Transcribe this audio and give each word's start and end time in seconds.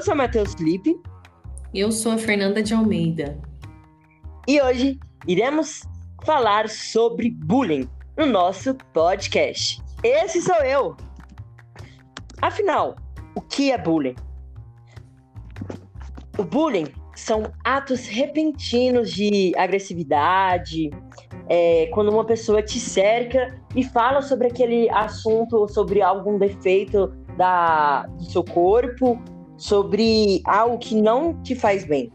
Eu 0.00 0.04
sou 0.04 0.16
Matheus 0.16 0.54
Felipe. 0.54 0.98
Eu 1.74 1.92
sou 1.92 2.12
a 2.12 2.16
Fernanda 2.16 2.62
de 2.62 2.72
Almeida. 2.72 3.38
E 4.48 4.58
hoje 4.58 4.98
iremos 5.28 5.82
falar 6.24 6.70
sobre 6.70 7.28
bullying 7.30 7.86
no 8.16 8.24
nosso 8.24 8.74
podcast. 8.94 9.82
Esse 10.02 10.40
sou 10.40 10.56
eu. 10.64 10.96
Afinal, 12.40 12.96
o 13.34 13.42
que 13.42 13.70
é 13.70 13.76
bullying? 13.76 14.14
O 16.38 16.44
bullying 16.44 16.86
são 17.14 17.52
atos 17.62 18.06
repentinos 18.06 19.12
de 19.12 19.52
agressividade, 19.54 20.88
é, 21.46 21.90
quando 21.92 22.08
uma 22.08 22.24
pessoa 22.24 22.62
te 22.62 22.80
cerca 22.80 23.54
e 23.76 23.84
fala 23.84 24.22
sobre 24.22 24.46
aquele 24.46 24.88
assunto, 24.88 25.68
sobre 25.68 26.00
algum 26.00 26.38
defeito 26.38 27.08
da, 27.36 28.04
do 28.06 28.24
seu 28.24 28.42
corpo, 28.42 29.22
sobre 29.60 30.40
algo 30.46 30.78
que 30.78 30.94
não 30.94 31.34
te 31.42 31.54
faz 31.54 31.84
bem. 31.84 32.10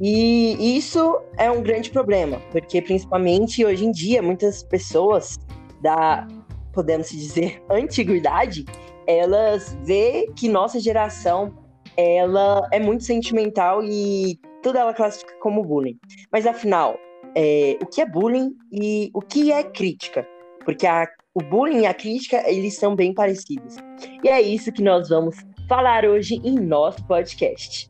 E 0.00 0.76
isso 0.76 1.20
é 1.38 1.50
um 1.50 1.62
grande 1.62 1.90
problema, 1.90 2.40
porque 2.50 2.82
principalmente 2.82 3.64
hoje 3.64 3.84
em 3.84 3.92
dia 3.92 4.20
muitas 4.20 4.62
pessoas 4.62 5.38
da, 5.80 6.26
podemos 6.72 7.10
dizer, 7.10 7.62
antiguidade, 7.70 8.64
elas 9.06 9.76
vê 9.84 10.28
que 10.34 10.48
nossa 10.48 10.80
geração 10.80 11.54
ela 11.96 12.66
é 12.72 12.80
muito 12.80 13.04
sentimental 13.04 13.82
e 13.84 14.38
tudo 14.62 14.78
ela 14.78 14.94
classifica 14.94 15.34
como 15.40 15.62
bullying. 15.62 15.98
Mas 16.32 16.46
afinal, 16.46 16.98
é, 17.36 17.78
o 17.80 17.86
que 17.86 18.00
é 18.00 18.06
bullying 18.06 18.56
e 18.72 19.10
o 19.14 19.20
que 19.20 19.52
é 19.52 19.62
crítica? 19.62 20.26
Porque 20.64 20.86
a, 20.86 21.06
o 21.34 21.42
bullying 21.42 21.82
e 21.82 21.86
a 21.86 21.94
crítica, 21.94 22.42
eles 22.50 22.76
são 22.76 22.96
bem 22.96 23.14
parecidos. 23.14 23.76
E 24.24 24.28
é 24.28 24.40
isso 24.40 24.72
que 24.72 24.82
nós 24.82 25.08
vamos 25.08 25.36
falar 25.70 26.04
hoje 26.04 26.40
em 26.42 26.58
nosso 26.58 27.04
podcast. 27.04 27.88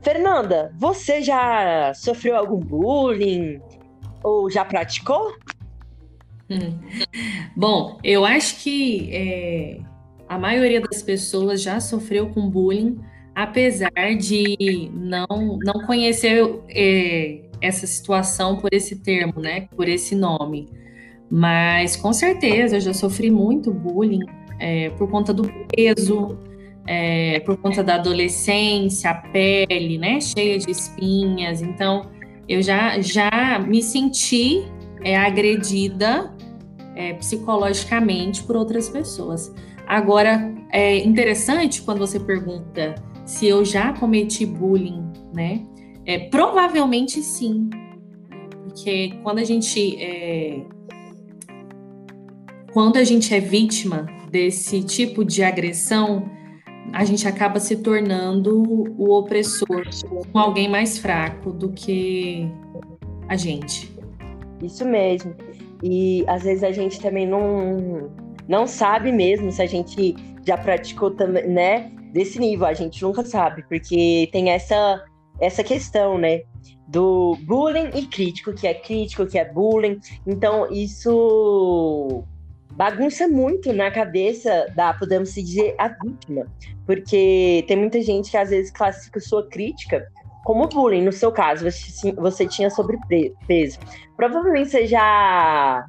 Fernanda, 0.00 0.74
você 0.78 1.20
já 1.20 1.92
sofreu 1.94 2.34
algum 2.34 2.58
bullying 2.58 3.60
ou 4.24 4.50
já 4.50 4.64
praticou? 4.64 5.34
Bom, 7.54 7.98
eu 8.02 8.24
acho 8.24 8.56
que 8.62 9.14
é, 9.14 9.80
a 10.26 10.38
maioria 10.38 10.80
das 10.80 11.02
pessoas 11.02 11.60
já 11.60 11.78
sofreu 11.78 12.30
com 12.30 12.48
bullying, 12.48 12.98
apesar 13.34 14.16
de 14.18 14.90
não, 14.94 15.58
não 15.62 15.84
conhecer 15.84 16.42
é, 16.70 17.42
essa 17.60 17.86
situação 17.86 18.56
por 18.56 18.72
esse 18.72 18.96
termo, 18.96 19.42
né? 19.42 19.68
Por 19.76 19.90
esse 19.90 20.14
nome. 20.14 20.70
Mas 21.30 21.96
com 21.96 22.14
certeza 22.14 22.76
eu 22.76 22.80
já 22.80 22.94
sofri 22.94 23.30
muito 23.30 23.70
bullying 23.70 24.24
é, 24.60 24.90
por 24.90 25.10
conta 25.10 25.32
do 25.32 25.50
peso, 25.74 26.38
é, 26.86 27.40
por 27.40 27.56
conta 27.56 27.82
da 27.82 27.94
adolescência, 27.94 29.10
a 29.10 29.14
pele, 29.14 29.98
né? 29.98 30.20
Cheia 30.20 30.58
de 30.58 30.70
espinhas. 30.70 31.62
Então 31.62 32.10
eu 32.48 32.62
já, 32.62 33.00
já 33.00 33.58
me 33.66 33.82
senti 33.82 34.62
é, 35.02 35.16
agredida 35.16 36.34
é, 36.94 37.14
psicologicamente 37.14 38.42
por 38.42 38.56
outras 38.56 38.88
pessoas. 38.88 39.52
Agora, 39.86 40.54
é 40.70 40.98
interessante 40.98 41.82
quando 41.82 41.98
você 41.98 42.20
pergunta 42.20 42.94
se 43.24 43.46
eu 43.46 43.64
já 43.64 43.92
cometi 43.92 44.44
bullying, 44.44 45.02
né? 45.32 45.64
É, 46.04 46.18
provavelmente 46.28 47.22
sim. 47.22 47.70
Porque 48.64 49.14
quando 49.22 49.38
a 49.38 49.44
gente 49.44 49.96
é, 50.00 50.62
quando 52.72 52.96
a 52.96 53.04
gente 53.04 53.34
é 53.34 53.40
vítima 53.40 54.06
desse 54.30 54.82
tipo 54.82 55.24
de 55.24 55.42
agressão, 55.42 56.30
a 56.92 57.04
gente 57.04 57.26
acaba 57.26 57.58
se 57.58 57.76
tornando 57.76 58.62
o 58.96 59.12
opressor, 59.12 59.82
alguém 60.32 60.68
mais 60.68 60.98
fraco 60.98 61.52
do 61.52 61.70
que 61.72 62.48
a 63.28 63.36
gente. 63.36 63.92
Isso 64.62 64.84
mesmo. 64.84 65.34
E 65.82 66.24
às 66.26 66.42
vezes 66.42 66.62
a 66.62 66.72
gente 66.72 67.00
também 67.00 67.26
não 67.26 68.10
não 68.48 68.66
sabe 68.66 69.12
mesmo 69.12 69.52
se 69.52 69.62
a 69.62 69.66
gente 69.66 70.16
já 70.44 70.58
praticou 70.58 71.12
também, 71.12 71.46
né? 71.46 71.92
Desse 72.12 72.40
nível, 72.40 72.66
a 72.66 72.74
gente 72.74 73.00
nunca 73.02 73.24
sabe, 73.24 73.62
porque 73.68 74.28
tem 74.32 74.50
essa, 74.50 75.04
essa 75.40 75.62
questão, 75.62 76.18
né? 76.18 76.42
Do 76.88 77.36
bullying 77.42 77.90
e 77.94 78.06
crítico, 78.06 78.52
que 78.52 78.66
é 78.66 78.74
crítico, 78.74 79.24
que 79.24 79.38
é 79.38 79.44
bullying. 79.44 80.00
Então, 80.26 80.68
isso 80.72 82.24
bagunça 82.80 83.28
muito 83.28 83.74
na 83.74 83.90
cabeça 83.90 84.66
da, 84.74 84.94
podemos 84.94 85.34
dizer, 85.34 85.74
a 85.76 85.88
vítima. 85.88 86.46
Porque 86.86 87.62
tem 87.68 87.76
muita 87.76 88.00
gente 88.00 88.30
que 88.30 88.38
às 88.38 88.48
vezes 88.48 88.70
classifica 88.70 89.20
sua 89.20 89.46
crítica 89.46 90.10
como 90.46 90.66
bullying. 90.66 91.04
No 91.04 91.12
seu 91.12 91.30
caso, 91.30 91.70
você, 91.70 92.10
você 92.12 92.46
tinha 92.46 92.70
sobrepeso. 92.70 93.78
Provavelmente 94.16 94.70
você 94.70 94.86
já 94.86 95.84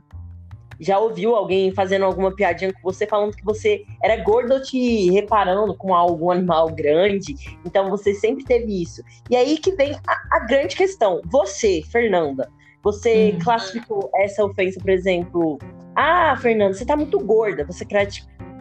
já 0.81 0.99
ouviu 0.99 1.33
alguém 1.33 1.71
fazendo 1.71 2.03
alguma 2.03 2.35
piadinha 2.35 2.73
com 2.73 2.81
você, 2.81 3.07
falando 3.07 3.37
que 3.37 3.45
você 3.45 3.85
era 4.03 4.17
gordo 4.21 4.55
ou 4.55 4.61
te 4.61 5.11
reparando 5.11 5.73
com 5.77 5.93
algum 5.93 6.29
animal 6.29 6.71
grande. 6.71 7.35
Então 7.63 7.89
você 7.89 8.13
sempre 8.15 8.43
teve 8.43 8.81
isso. 8.81 9.01
E 9.29 9.35
aí 9.37 9.57
que 9.57 9.71
vem 9.75 9.95
a, 10.05 10.37
a 10.37 10.39
grande 10.39 10.75
questão. 10.75 11.21
Você, 11.27 11.83
Fernanda, 11.89 12.49
você 12.83 13.33
hum. 13.33 13.39
classificou 13.41 14.11
essa 14.15 14.43
ofensa, 14.43 14.77
por 14.77 14.89
exemplo. 14.89 15.57
Ah, 15.95 16.35
Fernanda, 16.41 16.73
você 16.73 16.85
tá 16.85 16.95
muito 16.95 17.19
gorda. 17.19 17.65
Você 17.65 17.85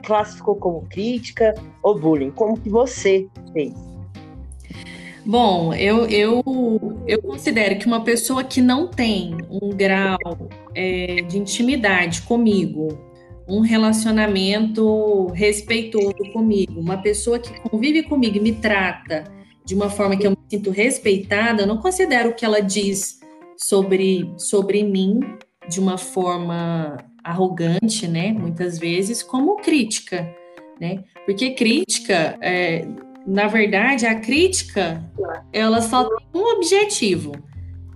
classificou 0.05 0.57
como 0.57 0.87
crítica 0.89 1.55
ou 1.83 1.99
bullying? 1.99 2.31
Como 2.31 2.59
que 2.59 2.69
você 2.69 3.29
fez? 3.53 3.75
Bom, 5.25 5.75
eu, 5.75 6.07
eu, 6.07 6.43
eu 7.07 7.23
considero 7.23 7.79
que 7.79 7.87
uma 7.87 8.03
pessoa 8.03 8.43
que 8.43 8.61
não 8.61 8.89
tem 8.89 9.37
um 9.51 9.71
grau 9.71 10.19
é, 10.75 11.23
de 11.23 11.39
intimidade 11.39 12.23
comigo, 12.23 12.99
um 13.47 13.61
relacionamento 13.61 15.27
respeitoso 15.29 16.17
comigo, 16.33 16.81
uma 16.81 16.97
pessoa 16.99 17.39
que 17.39 17.61
convive 17.69 18.03
comigo 18.05 18.39
e 18.39 18.41
me 18.41 18.53
trata 18.53 19.25
de 19.65 19.75
uma 19.75 19.91
forma 19.91 20.17
que 20.17 20.27
eu 20.27 20.31
me 20.31 20.39
sinto 20.49 20.71
respeitada, 20.71 21.63
eu 21.63 21.67
não 21.67 21.79
considero 21.79 22.31
o 22.31 22.35
que 22.35 22.45
ela 22.45 22.61
diz 22.61 23.21
sobre, 23.57 24.33
sobre 24.39 24.83
mim 24.83 25.21
de 25.69 25.79
uma 25.79 25.99
forma 25.99 26.97
arrogante, 27.23 28.07
né? 28.09 28.33
Muitas 28.33 28.79
vezes, 28.79 29.23
como 29.23 29.57
crítica, 29.57 30.29
né? 30.81 31.05
Porque 31.27 31.51
crítica. 31.51 32.39
É, 32.41 32.87
na 33.27 33.47
verdade, 33.47 34.07
a 34.07 34.19
crítica, 34.19 35.05
ela 35.53 35.83
só 35.83 36.05
tem 36.05 36.43
um 36.43 36.57
objetivo. 36.57 37.33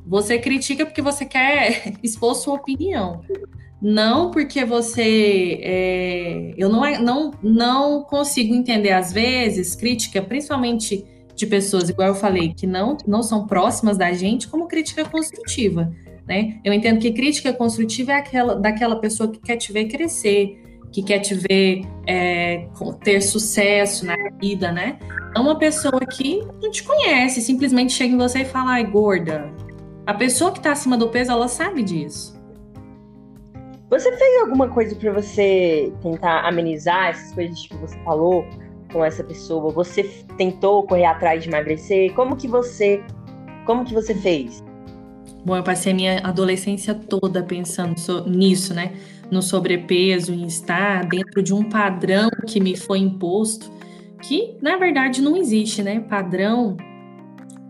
Você 0.07 0.39
critica 0.39 0.85
porque 0.85 1.01
você 1.03 1.25
quer 1.25 1.95
expor 2.03 2.35
sua 2.35 2.55
opinião. 2.55 3.23
Não 3.81 4.31
porque 4.31 4.65
você. 4.65 5.59
É, 5.63 6.55
eu 6.57 6.69
não, 6.69 6.85
é, 6.85 6.99
não, 6.99 7.33
não 7.43 8.03
consigo 8.05 8.55
entender, 8.55 8.93
às 8.93 9.13
vezes, 9.13 9.75
crítica, 9.75 10.23
principalmente 10.23 11.05
de 11.35 11.47
pessoas, 11.47 11.89
igual 11.89 12.09
eu 12.09 12.15
falei, 12.15 12.55
que 12.55 12.67
não, 12.67 12.97
não 13.07 13.23
são 13.23 13.47
próximas 13.47 13.99
da 13.99 14.13
gente, 14.13 14.47
como 14.49 14.69
crítica 14.69 15.05
construtiva. 15.05 15.93
Né? 16.27 16.59
Eu 16.65 16.73
entendo 16.73 16.99
que 16.99 17.13
crítica 17.13 17.53
construtiva 17.53 18.13
é 18.13 18.17
aquela 18.17 18.55
daquela 18.55 18.97
pessoa 18.97 19.31
que 19.31 19.39
quer 19.39 19.57
te 19.57 19.73
ver 19.73 19.87
crescer, 19.87 20.59
que 20.91 21.03
quer 21.03 21.19
te 21.19 21.35
ver 21.35 21.83
é, 22.07 22.67
ter 23.03 23.21
sucesso 23.21 24.07
na 24.07 24.17
vida, 24.41 24.73
né? 24.73 24.99
É 25.37 25.41
uma 25.41 25.59
pessoa 25.59 26.01
que 26.01 26.41
não 26.63 26.71
te 26.71 26.83
conhece, 26.83 27.41
simplesmente 27.41 27.93
chega 27.93 28.15
em 28.15 28.17
você 28.17 28.41
e 28.41 28.45
fala, 28.45 28.73
ai, 28.73 28.85
gorda. 28.85 29.53
A 30.07 30.15
pessoa 30.15 30.53
que 30.53 30.61
tá 30.61 30.73
acima 30.73 30.97
do 30.97 31.09
peso, 31.09 31.33
ela 31.33 31.49
sabe 31.49 31.83
disso. 31.83 32.41
Você 33.91 34.17
fez 34.17 34.43
alguma 34.43 34.69
coisa 34.69 34.95
para 34.95 35.13
você 35.13 35.93
tentar 36.03 36.47
amenizar 36.47 37.09
essas 37.09 37.33
coisas 37.33 37.67
que 37.67 37.77
você 37.77 37.99
falou 38.05 38.47
com 38.93 39.05
essa 39.05 39.23
pessoa? 39.25 39.73
Você 39.73 40.05
tentou 40.39 40.85
correr 40.85 41.05
atrás 41.05 41.43
de 41.43 41.49
emagrecer? 41.49 42.13
Como 42.15 42.37
que 42.37 42.47
você, 42.47 43.03
como 43.67 43.85
que 43.85 43.93
você 43.93 44.15
fez? 44.15 44.63
Bom, 45.45 45.57
eu 45.57 45.63
passei 45.63 45.93
a 45.93 45.95
minha 45.95 46.19
adolescência 46.21 46.95
toda 46.95 47.43
pensando 47.43 47.95
nisso, 48.27 48.73
né? 48.73 48.93
no 49.31 49.43
sobrepeso, 49.43 50.33
em 50.33 50.47
estar 50.47 51.07
dentro 51.07 51.43
de 51.43 51.53
um 51.53 51.69
padrão 51.69 52.31
que 52.47 52.61
me 52.61 52.77
foi 52.77 52.99
imposto, 52.99 53.71
que 54.23 54.57
na 54.61 54.77
verdade 54.77 55.21
não 55.21 55.37
existe, 55.37 55.83
né? 55.83 56.01
Padrão, 56.01 56.77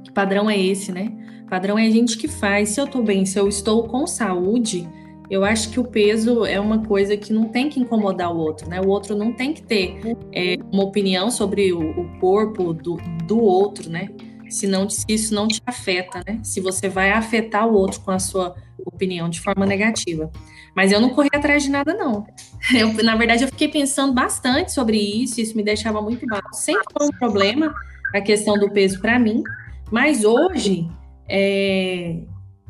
que 0.04 0.12
padrão 0.12 0.48
é 0.48 0.58
esse, 0.58 0.92
né? 0.92 1.12
Padrão 1.48 1.78
é 1.78 1.86
a 1.86 1.90
gente 1.90 2.16
que 2.16 2.28
faz. 2.28 2.70
Se 2.70 2.80
eu 2.80 2.86
tô 2.86 3.02
bem, 3.02 3.24
se 3.26 3.38
eu 3.38 3.48
estou 3.48 3.84
com 3.84 4.06
saúde, 4.06 4.88
eu 5.30 5.44
acho 5.44 5.70
que 5.70 5.80
o 5.80 5.84
peso 5.84 6.44
é 6.44 6.60
uma 6.60 6.78
coisa 6.78 7.16
que 7.16 7.32
não 7.32 7.46
tem 7.46 7.68
que 7.68 7.80
incomodar 7.80 8.32
o 8.32 8.38
outro, 8.38 8.68
né? 8.68 8.80
O 8.80 8.88
outro 8.88 9.16
não 9.16 9.32
tem 9.32 9.52
que 9.52 9.62
ter 9.62 10.00
é, 10.32 10.56
uma 10.72 10.84
opinião 10.84 11.30
sobre 11.30 11.72
o, 11.72 11.80
o 11.80 12.18
corpo 12.20 12.72
do, 12.72 12.96
do 13.26 13.38
outro, 13.38 13.90
né? 13.90 14.08
Se, 14.54 14.66
não, 14.66 14.86
isso 15.08 15.34
não 15.34 15.48
te 15.48 15.60
afeta, 15.66 16.22
né? 16.26 16.40
Se 16.42 16.60
você 16.60 16.88
vai 16.88 17.10
afetar 17.10 17.66
o 17.66 17.74
outro 17.74 18.00
com 18.00 18.10
a 18.10 18.18
sua 18.18 18.54
opinião 18.84 19.28
de 19.28 19.40
forma 19.40 19.66
negativa. 19.66 20.30
Mas 20.74 20.92
eu 20.92 21.00
não 21.00 21.10
corri 21.10 21.28
atrás 21.32 21.62
de 21.62 21.70
nada, 21.70 21.94
não. 21.94 22.26
Eu, 22.74 22.92
na 23.04 23.14
verdade, 23.14 23.44
eu 23.44 23.48
fiquei 23.48 23.68
pensando 23.68 24.12
bastante 24.12 24.72
sobre 24.72 24.96
isso, 24.96 25.40
isso 25.40 25.56
me 25.56 25.62
deixava 25.62 26.00
muito 26.00 26.26
mal. 26.26 26.40
Sempre 26.52 26.84
foi 26.96 27.06
um 27.08 27.10
problema 27.10 27.74
a 28.14 28.20
questão 28.20 28.58
do 28.58 28.70
peso 28.70 29.00
para 29.00 29.18
mim, 29.18 29.42
mas 29.90 30.24
hoje, 30.24 30.88
é, 31.28 32.20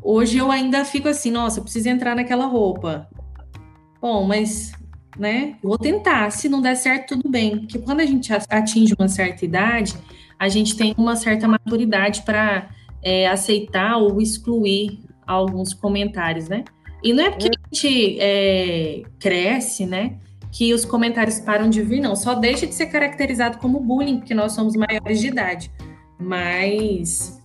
hoje 0.01 0.37
eu 0.37 0.51
ainda 0.51 0.83
fico 0.83 1.07
assim, 1.07 1.31
nossa, 1.31 1.59
eu 1.59 1.63
preciso 1.63 1.87
entrar 1.87 2.15
naquela 2.15 2.45
roupa. 2.45 3.07
Bom, 4.01 4.25
mas, 4.25 4.73
né, 5.17 5.55
vou 5.63 5.77
tentar. 5.77 6.29
Se 6.31 6.49
não 6.49 6.61
der 6.61 6.75
certo, 6.75 7.15
tudo 7.15 7.29
bem. 7.29 7.59
Porque 7.59 7.79
quando 7.79 8.01
a 8.01 8.05
gente 8.05 8.31
atinge 8.49 8.93
uma 8.99 9.07
certa 9.07 9.45
idade, 9.45 9.95
a 10.39 10.49
gente 10.49 10.75
tem 10.75 10.93
uma 10.97 11.15
certa 11.15 11.47
maturidade 11.47 12.23
para 12.23 12.69
é, 13.03 13.27
aceitar 13.27 13.97
ou 13.97 14.21
excluir 14.21 14.99
alguns 15.25 15.73
comentários, 15.73 16.49
né? 16.49 16.63
E 17.03 17.13
não 17.13 17.23
é 17.23 17.29
porque 17.29 17.47
a 17.47 17.75
gente 17.75 18.17
é, 18.19 19.03
cresce, 19.19 19.85
né? 19.85 20.17
Que 20.51 20.73
os 20.73 20.85
comentários 20.85 21.39
param 21.39 21.69
de 21.69 21.81
vir, 21.81 21.99
não. 21.99 22.15
Só 22.15 22.33
deixa 22.33 22.65
de 22.65 22.73
ser 22.73 22.87
caracterizado 22.87 23.57
como 23.59 23.79
bullying, 23.79 24.17
porque 24.17 24.33
nós 24.33 24.53
somos 24.53 24.75
maiores 24.75 25.19
de 25.19 25.27
idade. 25.27 25.71
Mas, 26.19 27.43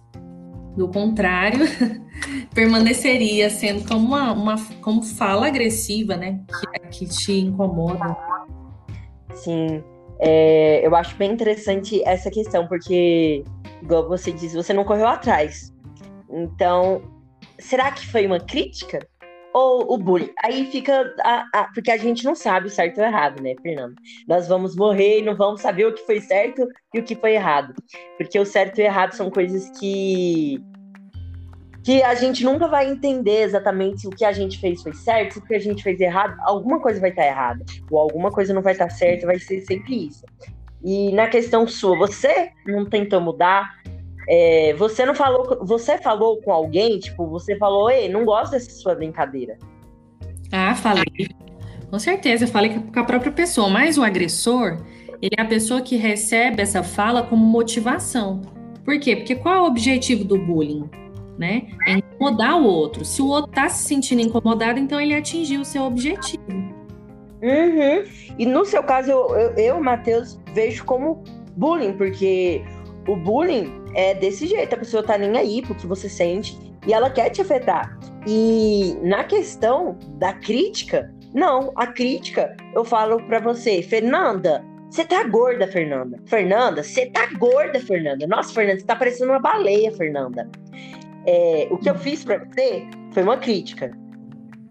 do 0.76 0.88
contrário, 0.88 1.60
permaneceria 2.54 3.50
sendo 3.50 3.86
como 3.86 4.06
uma, 4.06 4.32
uma, 4.32 4.56
como 4.80 5.02
fala 5.02 5.48
agressiva, 5.48 6.16
né? 6.16 6.40
Que, 6.48 6.88
que 6.88 7.06
te 7.06 7.32
incomoda. 7.32 8.16
Sim. 9.34 9.82
É, 10.20 10.86
eu 10.86 10.94
acho 10.94 11.16
bem 11.16 11.32
interessante 11.32 12.02
essa 12.04 12.30
questão, 12.30 12.66
porque, 12.66 13.42
igual 13.82 14.08
você 14.08 14.32
diz, 14.32 14.54
você 14.54 14.72
não 14.72 14.84
correu 14.84 15.06
atrás. 15.06 15.72
Então, 16.30 17.02
será 17.58 17.90
que 17.90 18.06
foi 18.06 18.26
uma 18.26 18.38
crítica? 18.38 19.00
ou 19.52 19.92
o 19.92 19.98
bullying. 19.98 20.32
Aí 20.42 20.66
fica. 20.70 21.14
A, 21.22 21.44
a, 21.54 21.64
porque 21.74 21.90
a 21.90 21.96
gente 21.96 22.24
não 22.24 22.34
sabe 22.34 22.66
o 22.66 22.70
certo 22.70 22.98
ou 22.98 23.04
errado, 23.04 23.42
né, 23.42 23.54
Fernando? 23.62 23.94
Nós 24.28 24.48
vamos 24.48 24.76
morrer 24.76 25.20
e 25.20 25.22
não 25.22 25.36
vamos 25.36 25.60
saber 25.60 25.86
o 25.86 25.94
que 25.94 26.04
foi 26.06 26.20
certo 26.20 26.66
e 26.94 27.00
o 27.00 27.02
que 27.02 27.14
foi 27.14 27.34
errado. 27.34 27.74
Porque 28.16 28.38
o 28.38 28.46
certo 28.46 28.78
e 28.78 28.82
o 28.82 28.86
errado 28.86 29.12
são 29.12 29.30
coisas 29.30 29.70
que. 29.78 30.62
Que 31.82 32.02
a 32.02 32.14
gente 32.14 32.44
nunca 32.44 32.68
vai 32.68 32.90
entender 32.90 33.42
exatamente 33.42 34.02
se 34.02 34.08
o 34.08 34.10
que 34.10 34.24
a 34.24 34.32
gente 34.32 34.58
fez 34.58 34.82
foi 34.82 34.92
certo, 34.92 35.34
se 35.34 35.38
o 35.38 35.42
que 35.42 35.54
a 35.54 35.58
gente 35.58 35.82
fez 35.82 35.98
errado, 36.00 36.36
alguma 36.42 36.80
coisa 36.80 37.00
vai 37.00 37.10
estar 37.10 37.26
errada. 37.26 37.64
Ou 37.90 37.98
alguma 37.98 38.30
coisa 38.30 38.52
não 38.52 38.62
vai 38.62 38.72
estar 38.72 38.90
certa, 38.90 39.26
vai 39.26 39.38
ser 39.38 39.60
sempre 39.62 40.06
isso. 40.06 40.24
E 40.82 41.12
na 41.12 41.28
questão 41.28 41.66
sua, 41.66 41.96
você 41.96 42.50
não 42.66 42.84
tentou 42.84 43.20
mudar, 43.20 43.70
é, 44.28 44.74
você 44.74 45.04
não 45.04 45.14
falou, 45.14 45.58
você 45.64 45.98
falou 45.98 46.40
com 46.42 46.52
alguém, 46.52 46.98
tipo, 46.98 47.26
você 47.26 47.56
falou, 47.56 47.90
ei, 47.90 48.08
não 48.08 48.24
gosto 48.24 48.52
dessa 48.52 48.70
sua 48.70 48.94
brincadeira. 48.94 49.58
Ah, 50.52 50.74
falei. 50.74 51.04
Com 51.90 51.98
certeza, 51.98 52.46
falei 52.46 52.78
com 52.78 53.00
a 53.00 53.04
própria 53.04 53.32
pessoa, 53.32 53.68
mas 53.68 53.98
o 53.98 54.04
agressor, 54.04 54.78
ele 55.20 55.34
é 55.36 55.42
a 55.42 55.46
pessoa 55.46 55.80
que 55.80 55.96
recebe 55.96 56.62
essa 56.62 56.82
fala 56.82 57.22
como 57.22 57.44
motivação. 57.44 58.40
Por 58.84 58.98
quê? 58.98 59.16
Porque 59.16 59.34
qual 59.34 59.54
é 59.54 59.60
o 59.60 59.64
objetivo 59.64 60.24
do 60.24 60.38
bullying? 60.38 60.88
Né? 61.40 61.68
É 61.88 61.92
incomodar 61.92 62.60
o 62.60 62.66
outro. 62.66 63.02
Se 63.02 63.22
o 63.22 63.26
outro 63.26 63.50
tá 63.50 63.66
se 63.70 63.88
sentindo 63.88 64.20
incomodado, 64.20 64.78
então 64.78 65.00
ele 65.00 65.14
atingiu 65.14 65.62
o 65.62 65.64
seu 65.64 65.84
objetivo. 65.84 66.44
Uhum. 67.42 68.04
E 68.38 68.44
no 68.44 68.66
seu 68.66 68.82
caso, 68.82 69.10
eu, 69.10 69.34
eu, 69.34 69.54
eu 69.54 69.82
Matheus, 69.82 70.38
vejo 70.52 70.84
como 70.84 71.24
bullying, 71.56 71.94
porque 71.94 72.62
o 73.08 73.16
bullying 73.16 73.72
é 73.94 74.12
desse 74.12 74.46
jeito, 74.46 74.74
a 74.74 74.78
pessoa 74.78 75.02
tá 75.02 75.16
nem 75.16 75.38
aí 75.38 75.62
pro 75.62 75.74
que 75.74 75.86
você 75.86 76.10
sente 76.10 76.58
e 76.86 76.92
ela 76.92 77.08
quer 77.08 77.30
te 77.30 77.40
afetar. 77.40 77.98
E 78.26 78.98
na 79.02 79.24
questão 79.24 79.98
da 80.18 80.34
crítica, 80.34 81.10
não, 81.32 81.72
a 81.74 81.86
crítica, 81.86 82.54
eu 82.74 82.84
falo 82.84 83.22
para 83.22 83.40
você, 83.40 83.82
Fernanda, 83.82 84.62
você 84.90 85.04
tá 85.04 85.22
gorda, 85.22 85.68
Fernanda. 85.68 86.18
Fernanda, 86.26 86.82
você 86.82 87.06
tá 87.06 87.26
gorda, 87.38 87.78
Fernanda. 87.78 88.26
Nossa, 88.26 88.52
Fernanda, 88.52 88.80
você 88.80 88.86
tá 88.86 88.96
parecendo 88.96 89.30
uma 89.30 89.38
baleia, 89.38 89.92
Fernanda. 89.92 90.50
É, 91.26 91.68
o 91.70 91.78
que 91.78 91.90
eu 91.90 91.94
fiz 91.94 92.24
para 92.24 92.44
você 92.44 92.86
foi 93.12 93.22
uma 93.22 93.36
crítica. 93.36 93.90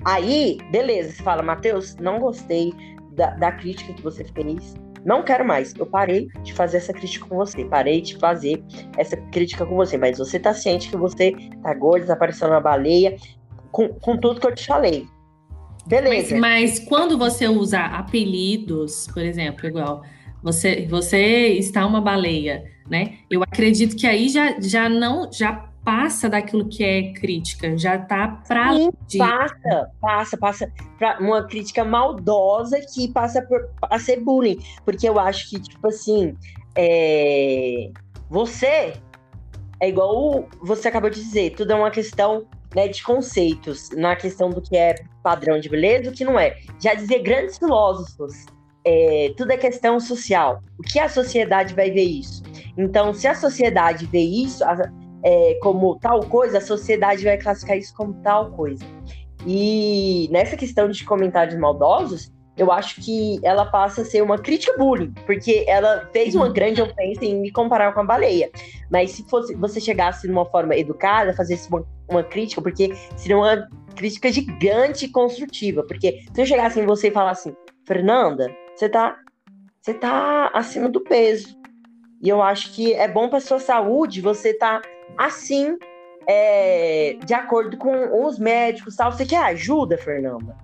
Aí, 0.05 0.57
beleza, 0.71 1.11
você 1.11 1.23
fala, 1.23 1.43
Matheus, 1.43 1.95
não 1.97 2.19
gostei 2.19 2.73
da, 3.11 3.31
da 3.31 3.51
crítica 3.51 3.93
que 3.93 4.01
você 4.01 4.23
fez 4.23 4.75
não 5.05 5.23
quero 5.23 5.45
mais. 5.45 5.73
Eu 5.75 5.85
parei 5.85 6.27
de 6.43 6.53
fazer 6.53 6.77
essa 6.77 6.93
crítica 6.93 7.25
com 7.25 7.37
você. 7.37 7.63
Parei 7.65 8.01
de 8.01 8.17
fazer 8.17 8.63
essa 8.97 9.15
crítica 9.31 9.65
com 9.65 9.75
você. 9.75 9.97
Mas 9.97 10.17
você 10.17 10.39
tá 10.39 10.53
ciente 10.53 10.89
que 10.89 10.97
você 10.97 11.35
tá 11.63 11.73
gordo, 11.73 12.07
tá 12.07 12.15
parecendo 12.15 12.51
uma 12.51 12.61
baleia, 12.61 13.15
com, 13.71 13.87
com 13.89 14.17
tudo 14.17 14.39
que 14.39 14.47
eu 14.47 14.55
te 14.55 14.65
falei. 14.65 15.07
Beleza. 15.87 16.37
Mas, 16.37 16.79
mas 16.79 16.87
quando 16.87 17.17
você 17.17 17.47
usa 17.47 17.79
apelidos, 17.79 19.07
por 19.07 19.23
exemplo, 19.23 19.67
igual 19.67 20.03
você, 20.43 20.85
você 20.89 21.47
está 21.53 21.85
uma 21.85 22.01
baleia, 22.01 22.63
né? 22.89 23.15
Eu 23.29 23.41
acredito 23.43 23.95
que 23.95 24.05
aí 24.05 24.29
já, 24.29 24.59
já 24.59 24.87
não 24.87 25.31
já 25.31 25.68
passa 25.83 26.29
daquilo 26.29 26.67
que 26.67 26.83
é 26.83 27.13
crítica, 27.13 27.77
já 27.77 27.97
tá 27.97 28.41
para 28.47 28.71
de... 29.07 29.17
passa, 29.17 29.91
passa, 30.01 30.37
passa 30.37 30.73
para 30.97 31.19
uma 31.19 31.43
crítica 31.43 31.83
maldosa 31.83 32.79
que 32.93 33.07
passa 33.11 33.41
por, 33.41 33.69
a 33.81 33.97
ser 33.97 34.19
bullying, 34.19 34.59
porque 34.85 35.07
eu 35.07 35.19
acho 35.19 35.49
que 35.49 35.59
tipo 35.59 35.87
assim, 35.87 36.35
é... 36.75 37.89
você 38.29 38.93
é 39.81 39.89
igual 39.89 40.47
você 40.61 40.89
acabou 40.89 41.09
de 41.09 41.21
dizer, 41.21 41.51
tudo 41.55 41.71
é 41.71 41.75
uma 41.75 41.91
questão 41.91 42.45
né, 42.75 42.87
de 42.87 43.01
conceitos, 43.03 43.89
na 43.91 44.15
questão 44.15 44.49
do 44.49 44.61
que 44.61 44.75
é 44.75 44.95
padrão 45.23 45.59
de 45.59 45.69
beleza, 45.69 46.05
e 46.05 46.07
o 46.09 46.11
que 46.11 46.23
não 46.23 46.39
é. 46.39 46.57
Já 46.79 46.93
dizer 46.93 47.19
grandes 47.19 47.57
filósofos, 47.57 48.45
é, 48.85 49.33
tudo 49.35 49.51
é 49.51 49.57
questão 49.57 49.99
social. 49.99 50.61
O 50.77 50.83
que 50.83 50.99
a 50.99 51.09
sociedade 51.09 51.73
vai 51.73 51.91
ver 51.91 52.03
isso? 52.03 52.43
Então, 52.77 53.13
se 53.13 53.27
a 53.27 53.35
sociedade 53.35 54.05
vê 54.05 54.21
isso, 54.21 54.63
a, 54.63 54.91
é, 55.23 55.57
como 55.61 55.97
tal 55.99 56.21
coisa, 56.21 56.59
a 56.59 56.61
sociedade 56.61 57.23
vai 57.23 57.37
classificar 57.37 57.77
isso 57.77 57.93
como 57.95 58.13
tal 58.21 58.51
coisa. 58.51 58.83
E 59.45 60.27
nessa 60.31 60.57
questão 60.57 60.89
de 60.89 61.03
comentários 61.05 61.57
maldosos, 61.57 62.31
eu 62.59 62.71
acho 62.73 63.01
que 63.01 63.39
ela 63.41 63.65
passa 63.65 64.01
a 64.01 64.05
ser 64.05 64.21
uma 64.21 64.37
crítica 64.37 64.77
bullying, 64.77 65.13
porque 65.25 65.63
ela 65.65 66.09
fez 66.11 66.35
uma 66.35 66.49
grande 66.49 66.81
ofensa 66.81 67.23
em 67.23 67.39
me 67.39 67.51
comparar 67.51 67.93
com 67.93 68.01
a 68.01 68.03
baleia. 68.03 68.51
Mas 68.91 69.11
se 69.11 69.23
fosse 69.29 69.55
você 69.55 69.79
chegasse 69.79 70.27
de 70.27 70.33
uma 70.33 70.45
forma 70.45 70.75
educada, 70.75 71.33
fazesse 71.33 71.69
uma, 71.69 71.85
uma 72.09 72.21
crítica, 72.21 72.61
porque 72.61 72.93
seria 73.15 73.37
uma 73.37 73.65
crítica 73.95 74.29
gigante 74.29 75.05
e 75.05 75.09
construtiva. 75.09 75.83
Porque 75.83 76.21
se 76.33 76.41
eu 76.41 76.45
chegasse 76.45 76.81
em 76.81 76.85
você 76.85 77.07
e 77.07 77.11
falasse 77.11 77.47
assim, 77.47 77.57
Fernanda, 77.87 78.53
você 78.75 78.89
tá, 78.89 79.15
você 79.81 79.93
tá 79.93 80.51
acima 80.53 80.89
do 80.89 80.99
peso. 80.99 81.57
E 82.21 82.27
eu 82.27 82.41
acho 82.41 82.73
que 82.73 82.93
é 82.93 83.07
bom 83.07 83.29
para 83.29 83.39
sua 83.39 83.59
saúde 83.59 84.19
você 84.19 84.53
tá 84.53 84.81
assim, 85.17 85.77
é, 86.27 87.17
de 87.25 87.33
acordo 87.33 87.77
com 87.77 88.25
os 88.25 88.37
médicos 88.37 88.95
tal. 88.95 89.11
Você 89.11 89.25
quer 89.25 89.43
ajuda, 89.43 89.97
Fernanda? 89.97 90.55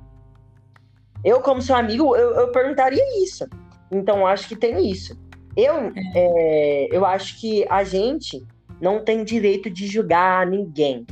Eu, 1.24 1.42
como 1.42 1.62
seu 1.62 1.76
amigo, 1.76 2.16
eu, 2.16 2.36
eu 2.36 2.52
perguntaria 2.52 3.24
isso. 3.24 3.48
Então, 3.92 4.28
acho 4.28 4.48
que 4.48 4.56
tem 4.56 4.90
isso. 4.90 5.20
Eu, 5.58 5.92
é, 6.14 6.88
eu 6.92 7.06
acho 7.06 7.40
que 7.40 7.66
a 7.70 7.84
gente 7.84 8.46
não 8.80 9.04
tem 9.04 9.24
direito 9.24 9.70
de 9.70 9.88
julgar 9.88 10.46
ninguém. 10.46 11.06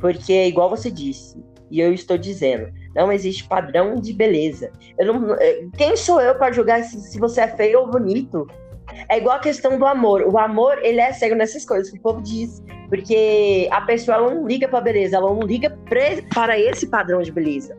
Porque, 0.00 0.46
igual 0.46 0.68
você 0.68 0.90
disse, 0.90 1.38
e 1.70 1.80
eu 1.80 1.92
estou 1.92 2.18
dizendo, 2.18 2.72
não 2.94 3.12
existe 3.12 3.46
padrão 3.46 3.96
de 3.96 4.12
beleza. 4.12 4.70
Eu 4.98 5.06
não, 5.12 5.34
é, 5.34 5.66
quem 5.76 5.96
sou 5.96 6.20
eu 6.20 6.34
para 6.36 6.52
julgar 6.52 6.82
se, 6.82 6.98
se 7.00 7.18
você 7.18 7.42
é 7.42 7.48
feio 7.48 7.80
ou 7.80 7.90
bonito? 7.90 8.46
É 9.08 9.18
igual 9.18 9.36
a 9.36 9.40
questão 9.40 9.78
do 9.78 9.86
amor. 9.86 10.22
O 10.22 10.38
amor, 10.38 10.78
ele 10.82 11.00
é 11.00 11.12
cego 11.12 11.34
nessas 11.34 11.64
coisas 11.64 11.90
que 11.90 11.98
o 11.98 12.00
povo 12.00 12.22
diz. 12.22 12.62
Porque 12.88 13.68
a 13.70 13.80
pessoa 13.80 14.16
ela 14.16 14.34
não 14.34 14.46
liga 14.46 14.68
para 14.68 14.80
beleza, 14.80 15.16
ela 15.16 15.30
não 15.32 15.40
liga 15.40 15.76
para 15.88 16.58
esse 16.58 16.86
padrão 16.86 17.22
de 17.22 17.32
beleza. 17.32 17.76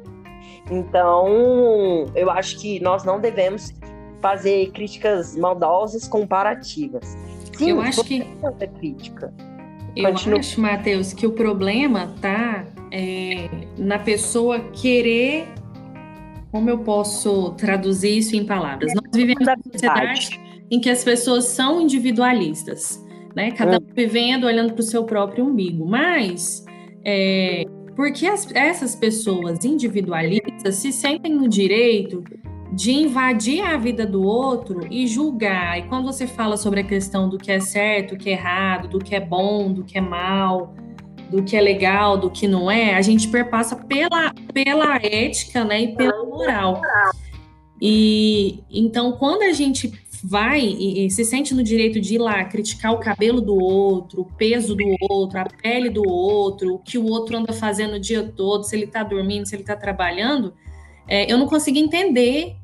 Então, 0.69 2.07
eu 2.15 2.29
acho 2.29 2.59
que 2.59 2.79
nós 2.81 3.03
não 3.03 3.19
devemos 3.19 3.73
fazer 4.21 4.71
críticas 4.71 5.35
maldosas 5.35 6.07
comparativas. 6.07 7.15
Sim, 7.55 7.69
eu 7.69 7.81
acho 7.81 8.03
que 8.03 8.25
é 8.59 8.67
crítica. 8.67 9.33
Eu 9.95 10.11
Continua. 10.11 10.39
acho, 10.39 10.59
Matheus, 10.59 11.13
que 11.13 11.25
o 11.25 11.31
problema 11.31 12.13
tá 12.19 12.65
é, 12.91 13.49
na 13.77 13.99
pessoa 13.99 14.59
querer. 14.71 15.47
Como 16.51 16.69
eu 16.69 16.79
posso 16.79 17.51
traduzir 17.51 18.17
isso 18.17 18.35
em 18.35 18.45
palavras? 18.45 18.93
Nós 18.93 19.11
vivemos 19.13 19.45
numa 19.45 19.57
sociedade 19.71 20.39
em 20.69 20.79
que 20.79 20.89
as 20.89 21.03
pessoas 21.03 21.45
são 21.45 21.81
individualistas, 21.81 23.03
né? 23.35 23.51
Cada 23.51 23.77
um 23.77 23.93
vivendo, 23.93 24.45
olhando 24.45 24.73
para 24.73 24.81
o 24.81 24.85
seu 24.85 25.03
próprio 25.03 25.45
umbigo. 25.45 25.85
Mas 25.85 26.65
é, 27.03 27.65
porque 27.95 28.25
as, 28.25 28.47
essas 28.53 28.95
pessoas 28.95 29.63
individualistas 29.63 30.75
se 30.75 30.91
sentem 30.91 31.33
no 31.33 31.47
direito 31.47 32.23
de 32.73 32.91
invadir 32.91 33.61
a 33.61 33.77
vida 33.77 34.05
do 34.05 34.23
outro 34.23 34.85
e 34.91 35.07
julgar. 35.07 35.79
E 35.79 35.83
quando 35.83 36.05
você 36.05 36.27
fala 36.27 36.57
sobre 36.57 36.81
a 36.81 36.83
questão 36.83 37.29
do 37.29 37.37
que 37.37 37.51
é 37.51 37.59
certo, 37.59 38.15
do 38.15 38.17
que 38.17 38.29
é 38.29 38.33
errado, 38.33 38.89
do 38.89 38.99
que 38.99 39.15
é 39.15 39.19
bom, 39.19 39.71
do 39.71 39.83
que 39.83 39.97
é 39.97 40.01
mal, 40.01 40.73
do 41.29 41.41
que 41.41 41.55
é 41.55 41.61
legal, 41.61 42.17
do 42.17 42.29
que 42.29 42.47
não 42.47 42.69
é, 42.69 42.95
a 42.95 43.01
gente 43.01 43.29
perpassa 43.29 43.77
pela, 43.77 44.33
pela 44.53 44.97
ética 44.97 45.63
né, 45.63 45.81
e 45.83 45.95
pela 45.95 46.25
moral. 46.25 46.81
E 47.81 48.63
então, 48.69 49.13
quando 49.13 49.43
a 49.43 49.53
gente 49.53 49.91
vai 50.27 50.59
e, 50.59 51.05
e, 51.05 51.11
se 51.11 51.23
sente 51.23 51.53
no 51.53 51.61
direito 51.61 52.01
de 52.01 52.15
ir 52.15 52.17
lá 52.17 52.43
criticar 52.45 52.91
o 52.91 52.99
cabelo 52.99 53.39
do 53.39 53.55
outro, 53.55 54.21
o 54.21 54.25
peso 54.25 54.75
do 54.75 54.83
outro, 55.07 55.39
a 55.39 55.45
pele 55.45 55.87
do 55.87 56.01
outro, 56.07 56.73
o 56.73 56.79
que 56.79 56.97
o 56.97 57.05
outro 57.05 57.37
anda 57.37 57.53
fazendo 57.53 57.95
o 57.95 57.99
dia 57.99 58.23
todo, 58.35 58.63
se 58.63 58.75
ele 58.75 58.85
está 58.85 59.03
dormindo, 59.03 59.45
se 59.45 59.53
ele 59.53 59.61
está 59.61 59.75
trabalhando, 59.75 60.55
é, 61.07 61.31
eu 61.31 61.37
não 61.37 61.45
consigo 61.45 61.77
entender 61.77 62.55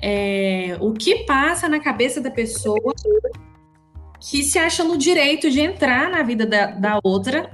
é, 0.00 0.76
o 0.80 0.92
que 0.92 1.24
passa 1.24 1.68
na 1.68 1.80
cabeça 1.80 2.20
da 2.20 2.30
pessoa 2.30 2.94
que 4.20 4.44
se 4.44 4.56
acha 4.56 4.84
no 4.84 4.96
direito 4.96 5.50
de 5.50 5.60
entrar 5.60 6.08
na 6.08 6.22
vida 6.22 6.46
da, 6.46 6.66
da 6.66 7.00
outra 7.02 7.50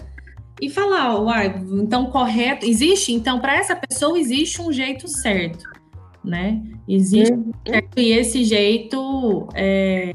e 0.60 0.68
falar, 0.68 1.18
uai, 1.18 1.54
então 1.72 2.06
correto, 2.06 2.66
existe, 2.66 3.12
então 3.12 3.40
para 3.40 3.56
essa 3.56 3.74
pessoa 3.74 4.18
existe 4.18 4.60
um 4.60 4.70
jeito 4.70 5.08
certo 5.08 5.73
né? 6.24 6.62
Existe 6.88 7.32
uhum. 7.32 7.52
e 7.96 8.12
esse 8.12 8.44
jeito 8.44 9.48
é, 9.54 10.12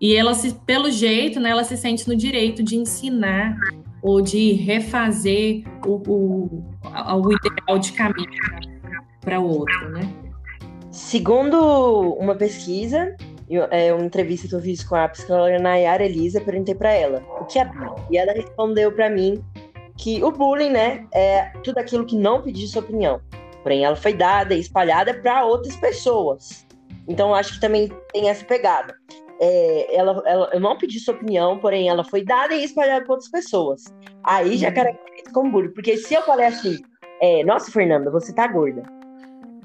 e 0.00 0.14
ela 0.14 0.34
se, 0.34 0.54
pelo 0.66 0.90
jeito, 0.90 1.38
né? 1.38 1.50
Ela 1.50 1.64
se 1.64 1.76
sente 1.76 2.08
no 2.08 2.16
direito 2.16 2.62
de 2.62 2.76
ensinar 2.76 3.56
ou 4.02 4.20
de 4.20 4.52
refazer 4.52 5.64
o, 5.86 6.02
o, 6.08 6.64
o 6.84 7.32
ideal 7.32 7.78
de 7.78 7.92
caminho 7.92 8.28
para 9.20 9.40
o 9.40 9.48
outro, 9.48 9.90
né? 9.90 10.12
Segundo 10.90 12.14
uma 12.18 12.34
pesquisa, 12.34 13.16
eu, 13.48 13.66
é, 13.70 13.92
uma 13.92 14.04
entrevista 14.04 14.48
que 14.48 14.54
eu 14.54 14.60
fiz 14.60 14.82
com 14.82 14.96
a 14.96 15.08
psicóloga 15.08 15.58
Nayara 15.58 16.04
Elisa, 16.04 16.40
perguntei 16.40 16.74
para 16.74 16.92
ela 16.92 17.22
o 17.40 17.44
que 17.44 17.58
é 17.58 17.64
bullying. 17.64 18.02
E 18.10 18.16
ela 18.16 18.32
respondeu 18.32 18.90
para 18.92 19.08
mim 19.08 19.42
que 19.96 20.22
o 20.22 20.30
bullying, 20.30 20.70
né, 20.70 21.06
é 21.14 21.50
tudo 21.62 21.78
aquilo 21.78 22.04
que 22.04 22.16
não 22.16 22.42
pedir 22.42 22.66
sua 22.66 22.82
opinião. 22.82 23.20
Porém, 23.62 23.84
ela 23.84 23.96
foi 23.96 24.12
dada 24.12 24.54
e 24.54 24.60
espalhada 24.60 25.14
para 25.14 25.44
outras 25.44 25.76
pessoas. 25.76 26.66
Então, 27.08 27.34
acho 27.34 27.54
que 27.54 27.60
também 27.60 27.90
tem 28.12 28.28
essa 28.28 28.44
pegada. 28.44 28.94
É, 29.40 29.96
ela, 29.96 30.22
ela, 30.26 30.50
eu 30.52 30.60
não 30.60 30.78
pedi 30.78 31.00
sua 31.00 31.14
opinião, 31.14 31.58
porém, 31.58 31.88
ela 31.88 32.04
foi 32.04 32.24
dada 32.24 32.54
e 32.54 32.64
espalhada 32.64 33.04
para 33.04 33.14
outras 33.14 33.30
pessoas. 33.30 33.82
Aí 34.24 34.56
já 34.56 34.68
uhum. 34.68 34.74
caracteriza 34.74 35.32
como 35.32 35.50
bullying. 35.50 35.72
Porque 35.72 35.96
se 35.96 36.14
eu 36.14 36.22
falei 36.22 36.46
assim, 36.46 36.78
é, 37.20 37.44
nossa, 37.44 37.70
Fernanda, 37.70 38.10
você 38.10 38.32
tá 38.32 38.46
gorda. 38.46 38.82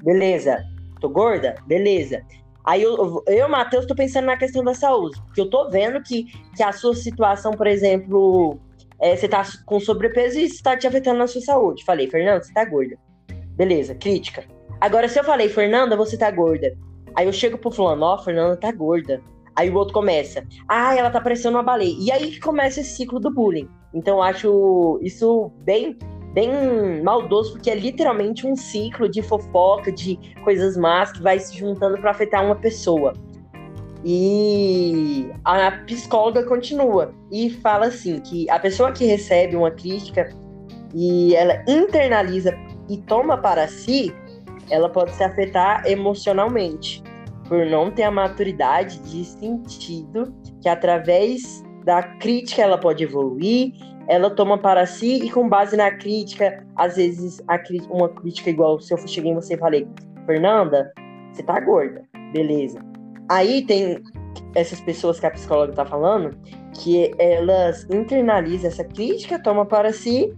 Beleza. 0.04 0.64
Tô 1.00 1.10
gorda? 1.10 1.56
Beleza. 1.68 2.24
Aí 2.66 2.84
eu, 2.84 3.24
eu 3.28 3.48
Matheus, 3.48 3.86
tô 3.86 3.96
pensando 3.96 4.26
na 4.26 4.38
questão 4.38 4.64
da 4.64 4.74
saúde. 4.74 5.20
Porque 5.28 5.42
eu 5.42 5.50
tô 5.50 5.70
vendo 5.70 6.02
que, 6.02 6.26
que 6.56 6.64
a 6.64 6.72
sua 6.72 6.96
situação, 6.96 7.52
por 7.52 7.68
exemplo, 7.68 8.60
é, 9.00 9.16
você 9.16 9.28
tá 9.28 9.44
com 9.66 9.80
sobrepeso 9.80 10.40
e 10.40 10.46
isso 10.46 10.62
tá 10.62 10.76
te 10.76 10.88
afetando 10.88 11.20
na 11.20 11.28
sua 11.28 11.42
saúde. 11.42 11.86
Falei, 11.86 12.10
Fernanda, 12.10 12.44
você 12.44 12.54
tá 12.54 12.66
gorda. 12.66 12.98
Beleza, 13.58 13.96
crítica. 13.96 14.44
Agora, 14.80 15.10
se 15.10 15.20
eu 15.20 15.24
falei, 15.24 15.50
Fernanda, 15.50 15.98
você 15.98 16.16
tá 16.16 16.30
gorda. 16.30 16.78
Aí 17.16 17.26
eu 17.26 17.34
chego 17.34 17.58
pro 17.58 17.72
fulano, 17.72 18.06
ó, 18.06 18.14
oh, 18.14 18.18
Fernanda 18.20 18.56
tá 18.56 18.72
gorda. 18.72 19.20
Aí 19.56 19.72
o 19.72 19.76
outro 19.76 19.92
começa, 19.96 20.46
ah, 20.68 20.96
ela 20.96 21.10
tá 21.10 21.20
parecendo 21.20 21.58
uma 21.58 21.64
baleia. 21.64 21.96
E 22.00 22.12
aí 22.12 22.30
que 22.30 22.40
começa 22.40 22.80
esse 22.80 22.96
ciclo 22.96 23.20
do 23.20 23.34
bullying. 23.34 23.68
Então 23.92 24.18
eu 24.18 24.22
acho 24.22 25.00
isso 25.02 25.52
bem, 25.64 25.98
bem 26.36 27.02
maldoso, 27.02 27.54
porque 27.54 27.72
é 27.72 27.76
literalmente 27.76 28.46
um 28.46 28.56
ciclo 28.56 29.10
de 29.10 29.24
fofoca, 29.24 29.92
de 29.92 30.20
coisas 30.44 30.78
más 30.78 31.12
que 31.12 31.24
vai 31.24 31.40
se 31.40 31.58
juntando 31.58 31.98
para 32.00 32.12
afetar 32.12 32.46
uma 32.46 32.56
pessoa. 32.56 33.14
E 34.06 35.32
a 35.44 35.72
psicóloga 35.72 36.44
continua 36.44 37.16
e 37.32 37.50
fala 37.50 37.88
assim 37.88 38.20
que 38.20 38.48
a 38.52 38.60
pessoa 38.60 38.92
que 38.92 39.06
recebe 39.06 39.56
uma 39.56 39.72
crítica 39.72 40.30
e 40.94 41.36
ela 41.36 41.64
internaliza 41.68 42.56
e 42.90 42.98
toma 42.98 43.38
para 43.38 43.68
si, 43.68 44.14
ela 44.70 44.90
pode 44.90 45.12
se 45.12 45.24
afetar 45.24 45.86
emocionalmente, 45.86 47.04
por 47.48 47.66
não 47.66 47.90
ter 47.92 48.04
a 48.04 48.12
maturidade 48.12 49.00
de 49.00 49.24
sentido 49.24 50.34
que 50.62 50.68
através 50.68 51.64
da 51.86 52.04
crítica 52.04 52.62
ela 52.62 52.78
pode 52.78 53.04
evoluir, 53.04 53.74
ela 54.08 54.30
toma 54.30 54.58
para 54.58 54.86
si 54.86 55.24
e 55.24 55.30
com 55.30 55.48
base 55.48 55.76
na 55.76 55.92
crítica, 55.92 56.66
às 56.76 56.96
vezes 56.96 57.42
a, 57.48 57.60
uma 57.90 58.10
crítica 58.10 58.50
igual 58.50 58.80
se 58.80 58.94
eu 58.94 58.98
cheguei 59.08 59.32
em 59.32 59.36
você 59.36 59.56
e 59.56 59.58
falei, 59.58 59.88
Fernanda, 60.26 60.92
você 61.32 61.44
tá 61.44 61.60
gorda, 61.60 62.04
beleza. 62.34 62.80
Aí 63.30 63.66
tem 63.66 64.02
essas 64.56 64.80
pessoas 64.82 65.20
que 65.20 65.26
a 65.26 65.32
psicóloga 65.32 65.74
tá 65.74 65.86
falando, 65.86 66.38
que 66.74 67.12
elas 67.18 67.86
internalizam 67.90 68.70
essa 68.70 68.84
crítica, 68.84 69.42
toma 69.42 69.66
para 69.66 69.92
si 69.92 70.34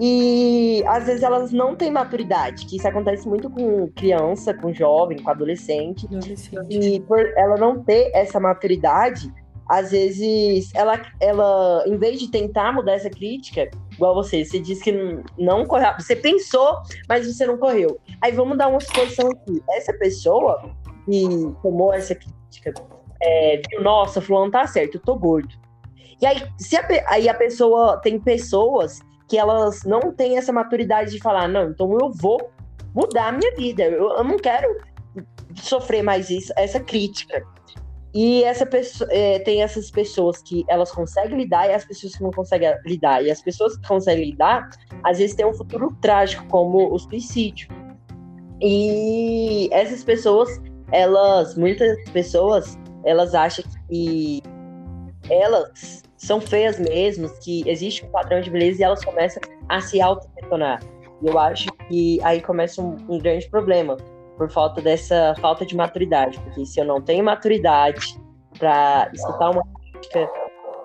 e 0.00 0.84
às 0.86 1.06
vezes 1.06 1.22
elas 1.22 1.52
não 1.52 1.74
têm 1.74 1.90
maturidade, 1.90 2.66
que 2.66 2.76
isso 2.76 2.86
acontece 2.86 3.28
muito 3.28 3.50
com 3.50 3.88
criança, 3.88 4.54
com 4.54 4.72
jovem, 4.72 5.18
com 5.18 5.30
adolescente. 5.30 6.06
adolescente. 6.06 6.66
E 6.70 7.00
por 7.00 7.18
ela 7.36 7.56
não 7.56 7.82
ter 7.82 8.10
essa 8.14 8.38
maturidade, 8.38 9.32
às 9.68 9.90
vezes 9.90 10.72
ela, 10.74 11.00
ela, 11.20 11.82
em 11.86 11.96
vez 11.96 12.20
de 12.20 12.30
tentar 12.30 12.72
mudar 12.72 12.92
essa 12.92 13.10
crítica, 13.10 13.68
igual 13.92 14.14
você, 14.14 14.44
você 14.44 14.60
disse 14.60 14.84
que 14.84 15.22
não 15.36 15.66
correu, 15.66 15.92
você 15.98 16.14
pensou, 16.14 16.78
mas 17.08 17.26
você 17.26 17.44
não 17.44 17.58
correu. 17.58 17.98
Aí 18.22 18.30
vamos 18.30 18.56
dar 18.56 18.68
uma 18.68 18.80
suposição 18.80 19.28
aqui. 19.28 19.60
Essa 19.70 19.92
pessoa 19.94 20.70
que 21.04 21.28
tomou 21.60 21.92
essa 21.92 22.14
crítica, 22.14 22.72
é, 23.20 23.60
viu, 23.68 23.82
nossa, 23.82 24.20
fulano 24.20 24.50
tá 24.50 24.64
certo, 24.66 24.94
eu 24.94 25.02
tô 25.02 25.16
gordo. 25.16 25.54
E 26.20 26.26
aí, 26.26 26.42
se 26.56 26.76
a, 26.76 26.86
aí 27.08 27.28
a 27.28 27.34
pessoa 27.34 27.98
tem 27.98 28.18
pessoas 28.18 29.00
que 29.28 29.36
elas 29.36 29.84
não 29.84 30.12
têm 30.12 30.38
essa 30.38 30.52
maturidade 30.52 31.10
de 31.10 31.20
falar, 31.20 31.46
não, 31.46 31.70
então 31.70 31.96
eu 32.00 32.10
vou 32.12 32.50
mudar 32.94 33.28
a 33.28 33.32
minha 33.32 33.54
vida, 33.54 33.82
eu, 33.82 34.10
eu 34.10 34.24
não 34.24 34.38
quero 34.38 34.74
sofrer 35.54 36.02
mais 36.02 36.30
isso, 36.30 36.52
essa 36.56 36.80
crítica. 36.80 37.44
E 38.14 38.42
essa 38.42 38.64
pessoa, 38.64 39.08
é, 39.12 39.38
tem 39.40 39.62
essas 39.62 39.90
pessoas 39.90 40.40
que 40.40 40.64
elas 40.66 40.90
conseguem 40.90 41.36
lidar 41.36 41.68
e 41.68 41.74
as 41.74 41.84
pessoas 41.84 42.16
que 42.16 42.22
não 42.22 42.30
conseguem 42.30 42.74
lidar. 42.86 43.22
E 43.22 43.30
as 43.30 43.42
pessoas 43.42 43.76
que 43.76 43.86
conseguem 43.86 44.30
lidar, 44.30 44.68
às 45.04 45.18
vezes 45.18 45.36
têm 45.36 45.46
um 45.46 45.52
futuro 45.52 45.94
trágico, 46.00 46.44
como 46.48 46.92
o 46.92 46.98
suicídio. 46.98 47.68
E 48.60 49.68
essas 49.70 50.02
pessoas, 50.02 50.48
elas, 50.90 51.56
muitas 51.56 51.96
pessoas, 52.10 52.78
elas 53.04 53.34
acham 53.34 53.64
que 53.88 54.42
elas 55.28 56.02
são 56.18 56.40
feias 56.40 56.78
mesmo, 56.78 57.30
que 57.40 57.62
existe 57.66 58.04
um 58.04 58.10
padrão 58.10 58.40
de 58.40 58.50
beleza 58.50 58.80
e 58.80 58.84
elas 58.84 59.04
começam 59.04 59.40
a 59.68 59.80
se 59.80 60.00
auto-detonar. 60.00 60.80
E 61.22 61.28
eu 61.28 61.38
acho 61.38 61.68
que 61.88 62.20
aí 62.22 62.42
começa 62.42 62.82
um, 62.82 62.96
um, 63.08 63.18
grande 63.18 63.48
problema, 63.48 63.96
por 64.36 64.50
falta 64.50 64.82
dessa 64.82 65.34
falta 65.40 65.64
de 65.64 65.76
maturidade. 65.76 66.38
Porque 66.40 66.66
se 66.66 66.80
eu 66.80 66.84
não 66.84 67.00
tenho 67.00 67.24
maturidade 67.24 68.20
para 68.58 69.10
escutar 69.14 69.50
uma 69.50 69.62
crítica, 69.92 70.28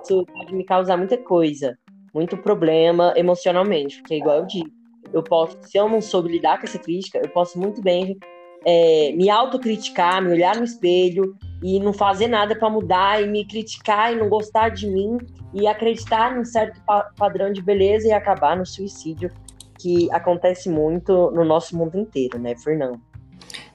isso 0.03 0.25
pode 0.25 0.55
me 0.55 0.63
causar 0.63 0.97
muita 0.97 1.17
coisa, 1.17 1.77
muito 2.13 2.37
problema 2.37 3.13
emocionalmente. 3.15 3.97
Porque, 3.99 4.15
igual 4.15 4.37
eu 4.37 4.45
digo, 4.45 4.69
eu 5.11 5.23
posso, 5.23 5.57
se 5.63 5.77
eu 5.77 5.89
não 5.89 5.99
soube 5.99 6.29
lidar 6.29 6.59
com 6.59 6.65
essa 6.65 6.79
crítica, 6.79 7.19
eu 7.23 7.29
posso 7.29 7.59
muito 7.59 7.81
bem 7.81 8.17
é, 8.65 9.13
me 9.15 9.29
autocriticar, 9.29 10.22
me 10.22 10.32
olhar 10.32 10.55
no 10.55 10.63
espelho 10.63 11.36
e 11.62 11.79
não 11.79 11.93
fazer 11.93 12.27
nada 12.27 12.55
para 12.55 12.70
mudar 12.70 13.22
e 13.22 13.27
me 13.27 13.46
criticar 13.46 14.13
e 14.13 14.15
não 14.15 14.29
gostar 14.29 14.70
de 14.70 14.88
mim 14.88 15.17
e 15.53 15.67
acreditar 15.67 16.36
num 16.36 16.43
certo 16.43 16.82
pa 16.86 17.03
padrão 17.17 17.51
de 17.51 17.62
beleza 17.62 18.08
e 18.08 18.12
acabar 18.12 18.58
no 18.58 18.65
suicídio 18.65 19.32
que 19.79 20.10
acontece 20.12 20.70
muito 20.70 21.32
no 21.32 21.43
nosso 21.43 21.77
mundo 21.77 21.98
inteiro, 21.98 22.39
né, 22.39 22.55
Fernando? 22.55 23.00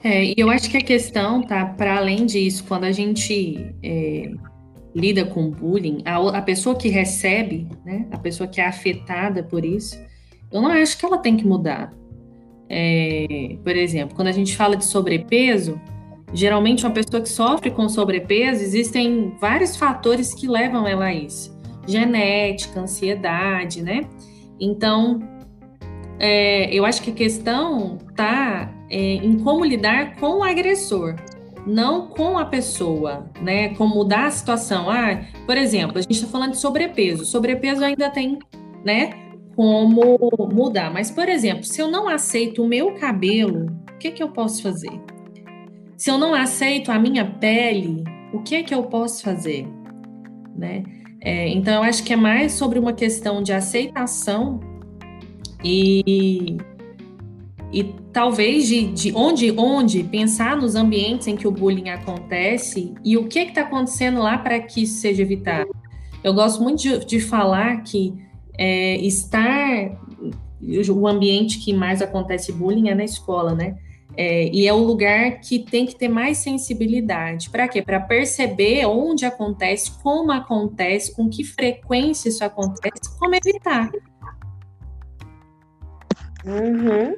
É, 0.03 0.25
e 0.25 0.35
eu 0.37 0.51
acho 0.51 0.71
que 0.71 0.77
a 0.77 0.83
questão 0.83 1.43
tá 1.43 1.67
para 1.67 1.97
além 1.97 2.25
disso, 2.25 2.65
quando 2.67 2.85
a 2.85 2.93
gente 2.93 3.75
é, 3.83 4.31
lida 4.95 5.25
com 5.25 5.51
bullying, 5.51 6.03
a, 6.05 6.39
a 6.39 6.43
pessoa 6.43 6.77
que 6.77 6.89
recebe, 6.89 7.69
né, 7.85 8.07
a 8.11 8.19
pessoa 8.19 8.49
que 8.49 8.61
é 8.61 8.67
afetada 8.67 9.43
por 9.43 9.65
isso, 9.65 9.99
eu 10.51 10.63
não 10.63 10.71
acho 10.71 10.97
que 10.99 11.05
ela 11.05 11.19
tem 11.19 11.37
que 11.37 11.47
mudar. 11.47 11.93
É, 12.69 13.57
por 13.63 13.75
exemplo, 13.75 14.15
quando 14.15 14.29
a 14.29 14.33
gente 14.33 14.57
fala 14.57 14.77
de 14.77 14.85
sobrepeso, 14.85 15.81
geralmente 16.33 16.85
uma 16.85 16.93
pessoa 16.93 17.23
que 17.23 17.29
sofre 17.29 17.71
com 17.71 17.89
sobrepeso, 17.89 18.63
existem 18.63 19.35
vários 19.41 19.77
fatores 19.77 20.35
que 20.35 20.47
levam 20.47 20.87
ela 20.87 21.07
a 21.07 21.15
isso. 21.15 21.57
Genética, 21.87 22.81
ansiedade, 22.81 23.83
né? 23.83 24.07
Então, 24.61 25.21
é, 26.19 26.73
eu 26.75 26.85
acho 26.85 27.03
que 27.03 27.11
a 27.11 27.15
questão 27.15 27.99
está 28.11 28.73
é, 28.91 29.15
em 29.15 29.39
como 29.39 29.65
lidar 29.65 30.17
com 30.17 30.41
o 30.41 30.45
agressor, 30.45 31.15
não 31.67 32.09
com 32.09 32.39
a 32.39 32.45
pessoa, 32.45 33.31
né? 33.41 33.71
Como 33.75 33.95
mudar 33.95 34.27
a 34.27 34.31
situação. 34.31 34.91
Ah, 34.91 35.23
por 35.47 35.57
exemplo, 35.57 35.99
a 35.99 36.03
gente 36.03 36.13
está 36.13 36.27
falando 36.27 36.53
de 36.53 36.59
sobrepeso. 36.59 37.25
Sobrepeso 37.25 37.85
ainda 37.85 38.11
tem, 38.11 38.39
né? 38.85 39.28
Como 39.59 40.17
mudar. 40.53 40.89
Mas, 40.89 41.11
por 41.11 41.29
exemplo, 41.29 41.65
se 41.65 41.83
eu 41.83 41.91
não 41.91 42.07
aceito 42.07 42.63
o 42.63 42.69
meu 42.69 42.95
cabelo, 42.95 43.67
o 43.93 43.99
que, 43.99 44.13
que 44.13 44.23
eu 44.23 44.29
posso 44.29 44.63
fazer? 44.63 44.93
Se 45.97 46.09
eu 46.09 46.17
não 46.17 46.33
aceito 46.33 46.93
a 46.93 46.99
minha 47.01 47.25
pele, 47.25 48.05
o 48.33 48.39
que 48.39 48.55
é 48.55 48.63
que 48.63 48.73
eu 48.73 48.85
posso 48.85 49.21
fazer? 49.21 49.67
Né? 50.57 50.85
É, 51.21 51.49
então, 51.49 51.75
eu 51.75 51.83
acho 51.83 52.05
que 52.05 52.13
é 52.13 52.17
mais 52.17 52.53
sobre 52.53 52.79
uma 52.79 52.93
questão 52.93 53.43
de 53.43 53.53
aceitação 53.53 54.61
e 55.65 56.57
e 57.73 57.85
talvez 58.13 58.69
de, 58.69 58.87
de 58.93 59.13
onde, 59.15 59.53
onde 59.59 60.05
pensar 60.05 60.57
nos 60.57 60.77
ambientes 60.77 61.27
em 61.27 61.37
que 61.37 61.49
o 61.49 61.51
bullying 61.51 61.91
acontece 61.91 62.95
e 63.05 63.17
o 63.17 63.27
que 63.27 63.41
está 63.41 63.63
acontecendo 63.63 64.21
lá 64.21 64.39
para 64.39 64.59
que 64.61 64.85
isso 64.85 65.01
seja 65.01 65.21
evitado. 65.21 65.69
Eu 66.23 66.33
gosto 66.33 66.63
muito 66.63 66.81
de, 66.81 67.05
de 67.05 67.21
falar 67.21 67.83
que 67.83 68.15
é, 68.59 68.97
estar 68.97 69.97
o 70.91 71.07
ambiente 71.07 71.61
que 71.61 71.73
mais 71.73 72.03
acontece 72.03 72.53
bullying 72.53 72.89
é 72.89 72.95
na 72.95 73.05
escola, 73.05 73.55
né? 73.55 73.79
É, 74.17 74.49
e 74.49 74.67
é 74.67 74.73
o 74.73 74.79
lugar 74.79 75.39
que 75.39 75.61
tem 75.61 75.87
que 75.87 75.95
ter 75.95 76.09
mais 76.09 76.39
sensibilidade. 76.39 77.49
Para 77.51 77.69
quê? 77.69 77.81
Para 77.81 78.01
perceber 78.01 78.85
onde 78.85 79.25
acontece, 79.25 79.93
como 80.03 80.33
acontece, 80.33 81.15
com 81.15 81.29
que 81.29 81.45
frequência 81.45 82.29
isso 82.29 82.45
acontece, 82.45 83.17
como 83.17 83.37
evitar. 83.37 83.91
Uhum. 86.45 87.17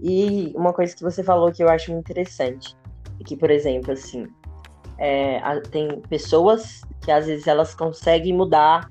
E 0.00 0.52
uma 0.54 0.72
coisa 0.72 0.94
que 0.94 1.02
você 1.02 1.24
falou 1.24 1.50
que 1.50 1.64
eu 1.64 1.68
acho 1.68 1.90
interessante, 1.90 2.76
é 3.18 3.24
que, 3.24 3.36
por 3.36 3.50
exemplo, 3.50 3.92
assim, 3.92 4.28
é, 4.98 5.40
tem 5.72 6.00
pessoas 6.02 6.82
que 7.00 7.10
às 7.10 7.26
vezes 7.26 7.48
elas 7.48 7.74
conseguem 7.74 8.32
mudar 8.32 8.88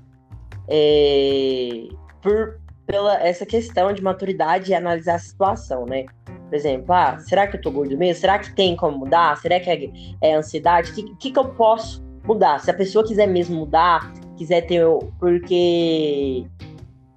é, 0.68 1.88
por 2.22 2.60
pela 2.86 3.20
essa 3.20 3.44
questão 3.44 3.92
de 3.92 4.02
maturidade 4.02 4.70
e 4.70 4.74
analisar 4.74 5.16
a 5.16 5.18
situação, 5.18 5.84
né? 5.84 6.06
Por 6.48 6.54
exemplo, 6.54 6.92
ah, 6.92 7.18
será 7.18 7.46
que 7.46 7.56
eu 7.56 7.60
tô 7.60 7.72
gordo 7.72 7.98
mesmo? 7.98 8.20
Será 8.20 8.38
que 8.38 8.54
tem 8.54 8.76
como 8.76 8.98
mudar? 8.98 9.36
Será 9.38 9.58
que 9.58 9.68
é, 9.68 9.90
é 10.30 10.34
ansiedade? 10.34 10.92
O 10.92 10.94
que, 10.94 11.16
que, 11.16 11.30
que 11.32 11.38
eu 11.38 11.48
posso 11.54 12.04
mudar? 12.24 12.60
Se 12.60 12.70
a 12.70 12.74
pessoa 12.74 13.04
quiser 13.04 13.26
mesmo 13.26 13.56
mudar, 13.56 14.12
quiser 14.36 14.62
ter. 14.62 14.84
Porque 15.18 16.46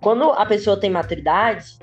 quando 0.01 0.32
a 0.32 0.46
pessoa 0.46 0.79
tem 0.79 0.89
maturidade, 0.89 1.77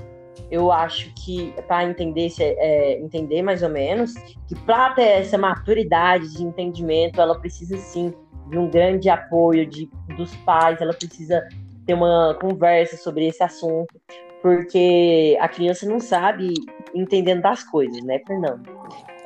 eu 0.50 0.72
acho 0.72 1.12
que 1.14 1.52
para 1.68 1.84
entender 1.84 2.30
se 2.30 2.42
é, 2.42 2.98
entender 2.98 3.42
mais 3.42 3.62
ou 3.62 3.68
menos 3.68 4.14
que 4.48 4.54
para 4.64 4.90
ter 4.90 5.20
essa 5.20 5.36
maturidade 5.36 6.32
de 6.36 6.42
entendimento 6.42 7.20
ela 7.20 7.38
precisa 7.38 7.76
sim 7.76 8.12
de 8.48 8.58
um 8.58 8.68
grande 8.70 9.08
apoio 9.08 9.66
de, 9.66 9.88
dos 10.16 10.34
pais 10.36 10.80
ela 10.80 10.92
precisa 10.92 11.46
ter 11.86 11.94
uma 11.94 12.36
conversa 12.40 12.96
sobre 12.96 13.26
esse 13.26 13.42
assunto 13.42 14.00
porque 14.42 15.36
a 15.40 15.48
criança 15.48 15.86
não 15.86 15.98
sabe 15.98 16.54
entendendo 16.94 17.42
das 17.42 17.62
coisas 17.64 18.02
né 18.04 18.20
Fernando? 18.26 18.68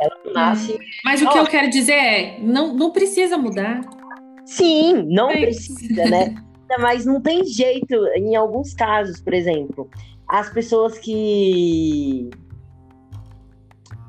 Ela 0.01 0.17
nasce 0.33 0.79
mas 1.05 1.23
o 1.23 1.29
que 1.29 1.39
eu 1.39 1.47
quero 1.47 1.69
dizer 1.69 1.93
é 1.93 2.41
não 2.41 2.75
não 2.75 2.91
precisa 2.91 3.37
mudar. 3.37 3.81
Sim 4.45 5.05
não 5.07 5.31
é 5.31 5.41
precisa 5.41 6.05
né? 6.07 6.35
Mas 6.79 7.05
não 7.05 7.21
tem 7.21 7.45
jeito 7.45 7.97
em 8.15 8.37
alguns 8.37 8.73
casos 8.75 9.21
por 9.21 9.35
exemplo 9.35 9.91
as 10.29 10.49
pessoas 10.51 10.97
que 11.01 12.31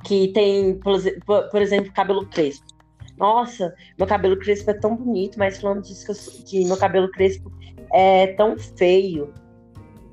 que 0.03 0.29
tem, 0.29 0.77
por, 0.79 1.61
exemplo, 1.61 1.91
cabelo 1.93 2.25
crespo. 2.25 2.65
Nossa, 3.21 3.71
meu 3.99 4.07
cabelo 4.07 4.35
crespo 4.35 4.71
é 4.71 4.73
tão 4.73 4.95
bonito, 4.95 5.37
mas 5.37 5.61
falando 5.61 5.83
disso 5.83 6.03
que, 6.03 6.11
eu, 6.11 6.43
que 6.43 6.65
meu 6.65 6.75
cabelo 6.75 7.07
crespo 7.11 7.51
é 7.93 8.33
tão 8.33 8.57
feio. 8.57 9.31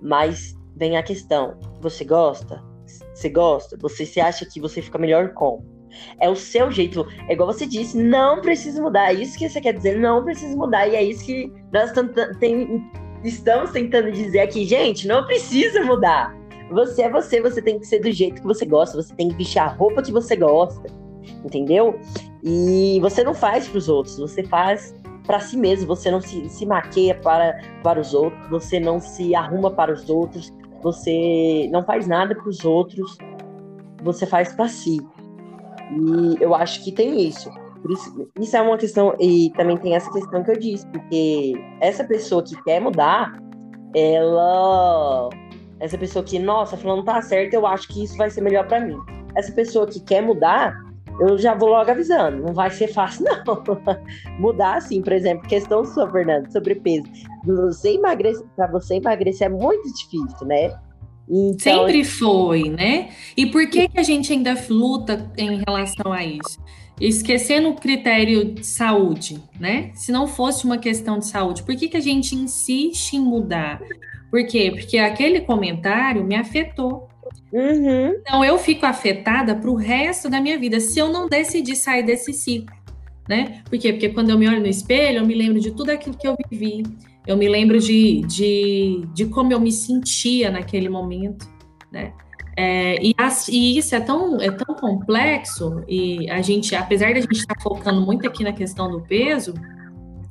Mas 0.02 0.54
vem 0.76 0.98
a 0.98 1.02
questão: 1.02 1.58
você 1.80 2.04
gosta? 2.04 2.62
Você 3.14 3.30
gosta? 3.30 3.78
Você 3.80 4.04
se 4.04 4.20
acha 4.20 4.44
que 4.44 4.60
você 4.60 4.82
fica 4.82 4.98
melhor 4.98 5.32
com? 5.32 5.64
É 6.20 6.28
o 6.28 6.36
seu 6.36 6.70
jeito. 6.70 7.06
É 7.28 7.32
igual 7.32 7.50
você 7.50 7.64
disse, 7.64 7.96
não 7.96 8.42
precisa 8.42 8.82
mudar. 8.82 9.14
É 9.14 9.14
isso 9.14 9.38
que 9.38 9.48
você 9.48 9.58
quer 9.58 9.72
dizer, 9.72 9.98
não 9.98 10.22
precisa 10.22 10.54
mudar. 10.54 10.86
E 10.86 10.94
é 10.94 11.02
isso 11.02 11.24
que 11.24 11.50
nós 11.72 11.90
tem, 12.38 12.90
estamos 13.24 13.70
tentando 13.70 14.12
dizer 14.12 14.40
aqui, 14.40 14.66
gente, 14.66 15.08
não 15.08 15.24
precisa 15.24 15.82
mudar. 15.82 16.36
Você 16.70 17.04
é 17.04 17.10
você, 17.10 17.40
você 17.40 17.62
tem 17.62 17.78
que 17.78 17.86
ser 17.86 18.00
do 18.00 18.12
jeito 18.12 18.42
que 18.42 18.46
você 18.46 18.66
gosta, 18.66 19.02
você 19.02 19.14
tem 19.14 19.30
que 19.30 19.36
vestir 19.36 19.60
a 19.60 19.66
roupa 19.66 20.02
que 20.02 20.12
você 20.12 20.36
gosta, 20.36 20.86
entendeu? 21.42 21.98
E 22.50 22.98
você 23.00 23.22
não 23.22 23.34
faz 23.34 23.68
para 23.68 23.76
os 23.76 23.90
outros, 23.90 24.18
você 24.18 24.42
faz 24.42 24.94
para 25.26 25.38
si 25.38 25.54
mesmo, 25.54 25.86
você 25.86 26.10
não 26.10 26.18
se, 26.18 26.48
se 26.48 26.64
maqueia 26.64 27.14
para, 27.14 27.60
para 27.82 28.00
os 28.00 28.14
outros, 28.14 28.48
você 28.48 28.80
não 28.80 28.98
se 28.98 29.34
arruma 29.34 29.70
para 29.70 29.92
os 29.92 30.08
outros, 30.08 30.50
você 30.82 31.68
não 31.70 31.82
faz 31.82 32.08
nada 32.08 32.34
para 32.34 32.48
os 32.48 32.64
outros, 32.64 33.18
você 34.02 34.24
faz 34.24 34.54
para 34.54 34.66
si. 34.66 34.98
E 35.92 36.42
eu 36.42 36.54
acho 36.54 36.82
que 36.82 36.90
tem 36.90 37.20
isso. 37.20 37.50
Isso, 37.90 38.30
isso, 38.40 38.56
é 38.56 38.62
uma 38.62 38.78
questão, 38.78 39.14
e 39.20 39.52
também 39.54 39.76
tem 39.76 39.94
essa 39.94 40.10
questão 40.10 40.42
que 40.42 40.50
eu 40.50 40.58
disse, 40.58 40.86
porque 40.86 41.52
essa 41.82 42.02
pessoa 42.02 42.42
que 42.42 42.60
quer 42.62 42.80
mudar, 42.80 43.38
ela. 43.94 45.28
Essa 45.80 45.98
pessoa 45.98 46.24
que, 46.24 46.38
nossa, 46.38 46.78
falando 46.78 47.04
tá 47.04 47.20
certo, 47.20 47.52
eu 47.52 47.66
acho 47.66 47.86
que 47.88 48.02
isso 48.02 48.16
vai 48.16 48.30
ser 48.30 48.40
melhor 48.40 48.66
para 48.66 48.80
mim. 48.80 48.98
Essa 49.36 49.52
pessoa 49.52 49.86
que 49.86 50.00
quer 50.00 50.22
mudar, 50.22 50.87
eu 51.20 51.38
já 51.38 51.54
vou 51.54 51.68
logo 51.68 51.90
avisando, 51.90 52.42
não 52.42 52.54
vai 52.54 52.70
ser 52.70 52.88
fácil, 52.88 53.24
não. 53.24 53.62
mudar, 54.38 54.76
assim, 54.76 55.02
por 55.02 55.12
exemplo, 55.12 55.48
questão 55.48 55.84
sua, 55.84 56.10
Fernando, 56.10 56.50
sobrepeso. 56.52 57.06
Você 57.44 57.94
emagrecer, 57.94 58.44
para 58.56 58.66
você 58.66 58.96
emagrecer 58.96 59.46
é 59.46 59.50
muito 59.50 59.92
difícil, 59.94 60.46
né? 60.46 60.78
Então... 61.28 61.58
Sempre 61.58 62.04
foi, 62.04 62.70
né? 62.70 63.10
E 63.36 63.46
por 63.46 63.68
que, 63.68 63.88
que 63.88 63.98
a 63.98 64.02
gente 64.02 64.32
ainda 64.32 64.56
luta 64.70 65.30
em 65.36 65.62
relação 65.66 66.12
a 66.12 66.24
isso? 66.24 66.58
esquecendo 67.00 67.68
o 67.68 67.74
critério 67.74 68.54
de 68.54 68.66
saúde, 68.66 69.40
né? 69.58 69.90
Se 69.94 70.10
não 70.10 70.26
fosse 70.26 70.64
uma 70.64 70.78
questão 70.78 71.18
de 71.18 71.26
saúde, 71.26 71.62
por 71.62 71.76
que, 71.76 71.88
que 71.88 71.96
a 71.96 72.00
gente 72.00 72.34
insiste 72.34 73.14
em 73.14 73.20
mudar? 73.20 73.80
Por 74.30 74.44
quê? 74.46 74.70
Porque 74.70 74.98
aquele 74.98 75.40
comentário 75.40 76.24
me 76.24 76.34
afetou. 76.34 77.07
Uhum. 77.52 78.08
Então 78.20 78.44
eu 78.44 78.58
fico 78.58 78.84
afetada 78.84 79.54
para 79.54 79.70
o 79.70 79.74
resto 79.74 80.28
da 80.28 80.40
minha 80.40 80.58
vida 80.58 80.80
se 80.80 80.98
eu 80.98 81.10
não 81.10 81.28
decidir 81.28 81.76
sair 81.76 82.02
desse 82.02 82.32
ciclo, 82.32 82.76
né? 83.28 83.62
Por 83.68 83.78
quê? 83.78 83.92
Porque 83.92 84.10
quando 84.10 84.30
eu 84.30 84.38
me 84.38 84.48
olho 84.48 84.60
no 84.60 84.66
espelho, 84.66 85.18
eu 85.18 85.26
me 85.26 85.34
lembro 85.34 85.60
de 85.60 85.70
tudo 85.70 85.90
aquilo 85.90 86.16
que 86.16 86.28
eu 86.28 86.36
vivi, 86.50 86.82
eu 87.26 87.36
me 87.36 87.48
lembro 87.48 87.78
de, 87.78 88.22
de, 88.22 89.02
de 89.14 89.26
como 89.26 89.52
eu 89.52 89.60
me 89.60 89.72
sentia 89.72 90.50
naquele 90.50 90.88
momento, 90.88 91.46
né? 91.90 92.12
É, 92.56 93.00
e, 93.00 93.14
as, 93.16 93.46
e, 93.46 93.78
isso 93.78 93.94
é 93.94 94.00
tão, 94.00 94.40
é 94.40 94.50
tão 94.50 94.74
complexo, 94.74 95.84
e 95.86 96.28
a 96.28 96.42
gente, 96.42 96.74
apesar 96.74 97.12
de 97.12 97.18
a 97.18 97.20
gente 97.20 97.36
estar 97.36 97.54
tá 97.54 97.60
focando 97.60 98.00
muito 98.00 98.26
aqui 98.26 98.42
na 98.42 98.52
questão 98.52 98.90
do 98.90 99.00
peso, 99.00 99.54